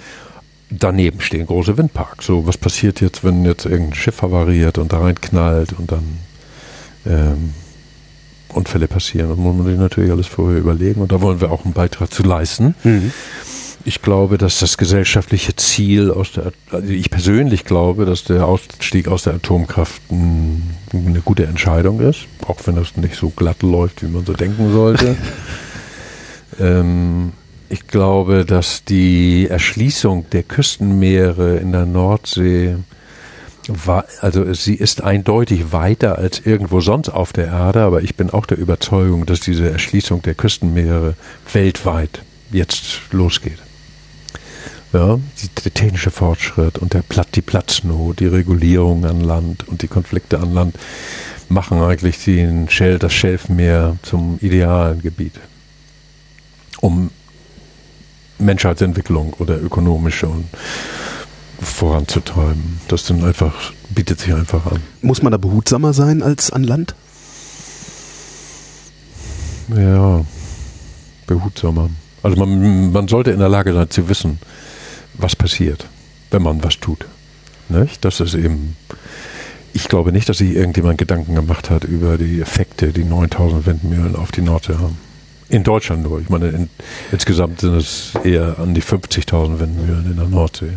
[0.70, 2.26] daneben stehen große Windparks.
[2.26, 6.18] So, was passiert jetzt, wenn jetzt irgendein Schiff havariert und da reinknallt und dann
[7.06, 7.54] ähm,
[8.48, 9.28] Unfälle passieren?
[9.28, 12.12] Das muss man sich natürlich alles vorher überlegen und da wollen wir auch einen Beitrag
[12.12, 12.74] zu leisten.
[12.84, 13.12] Mhm.
[13.86, 19.08] Ich glaube, dass das gesellschaftliche Ziel aus der, also ich persönlich glaube, dass der Ausstieg
[19.08, 24.06] aus der Atomkraft eine gute Entscheidung ist, auch wenn das nicht so glatt läuft, wie
[24.06, 25.16] man so denken sollte.
[26.58, 27.32] ähm,
[27.68, 32.76] ich glaube, dass die Erschließung der Küstenmeere in der Nordsee
[34.20, 38.46] also sie ist eindeutig weiter als irgendwo sonst auf der Erde, aber ich bin auch
[38.46, 41.14] der Überzeugung, dass diese Erschließung der Küstenmeere
[41.52, 43.58] weltweit jetzt losgeht.
[44.92, 45.18] Ja,
[45.64, 50.38] der technische Fortschritt und der Platt, die Platznot, die Regulierung an Land und die Konflikte
[50.38, 50.76] an Land
[51.48, 55.34] machen eigentlich den Shell, das Schelfmeer zum idealen Gebiet,
[56.80, 57.10] um
[58.38, 60.46] Menschheitsentwicklung oder ökonomische und
[61.60, 62.80] voranzutreiben.
[62.88, 64.80] Das dann einfach, bietet sich einfach an.
[65.02, 66.94] Muss man da behutsamer sein als an Land?
[69.74, 70.24] Ja,
[71.26, 71.90] behutsamer.
[72.22, 74.38] Also man, man sollte in der Lage sein zu wissen,
[75.14, 75.86] was passiert,
[76.30, 77.06] wenn man was tut.
[77.68, 78.04] Nicht?
[78.04, 78.76] Das ist eben,
[79.72, 84.16] ich glaube nicht, dass sich irgendjemand Gedanken gemacht hat über die Effekte, die 9000 Windmühlen
[84.16, 84.98] auf die Nordsee haben.
[85.48, 86.20] In Deutschland nur.
[86.20, 86.68] Ich meine, in,
[87.12, 90.72] insgesamt sind es eher an die 50.000 Windmühlen in der Nordsee.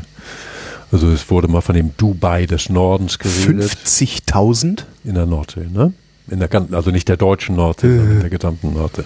[0.91, 3.71] Also es wurde mal von dem Dubai des Nordens geredet.
[3.85, 4.83] 50.000?
[5.03, 5.93] In der Nordsee, ne?
[6.29, 7.97] In der ganzen, also nicht der deutschen Nordsee, Äh.
[7.97, 9.03] sondern der gesamten Nordsee.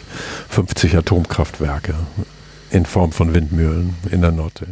[0.49, 1.93] 50 Atomkraftwerke
[2.71, 4.65] in Form von Windmühlen in der Nordsee.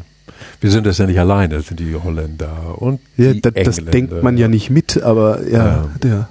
[0.62, 3.76] Wir sind das ja nicht alleine, das sind die Holländer und Ja, die das, das
[3.86, 5.90] denkt man ja nicht mit, aber ja, Ja.
[6.02, 6.30] der.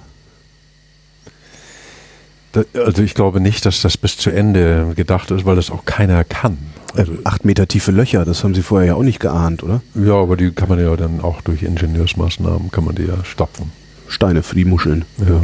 [2.73, 6.23] Also ich glaube nicht, dass das bis zu Ende gedacht ist, weil das auch keiner
[6.23, 6.57] kann.
[6.95, 9.81] Also, äh, acht Meter tiefe Löcher, das haben Sie vorher ja auch nicht geahnt, oder?
[9.93, 13.71] ja, aber die kann man ja dann auch durch Ingenieursmaßnahmen kann man die ja stopfen.
[14.07, 15.05] Steine für die Muscheln.
[15.19, 15.43] Ja.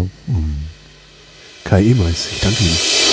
[1.66, 3.05] Kai Emeis, ich danke Ihnen.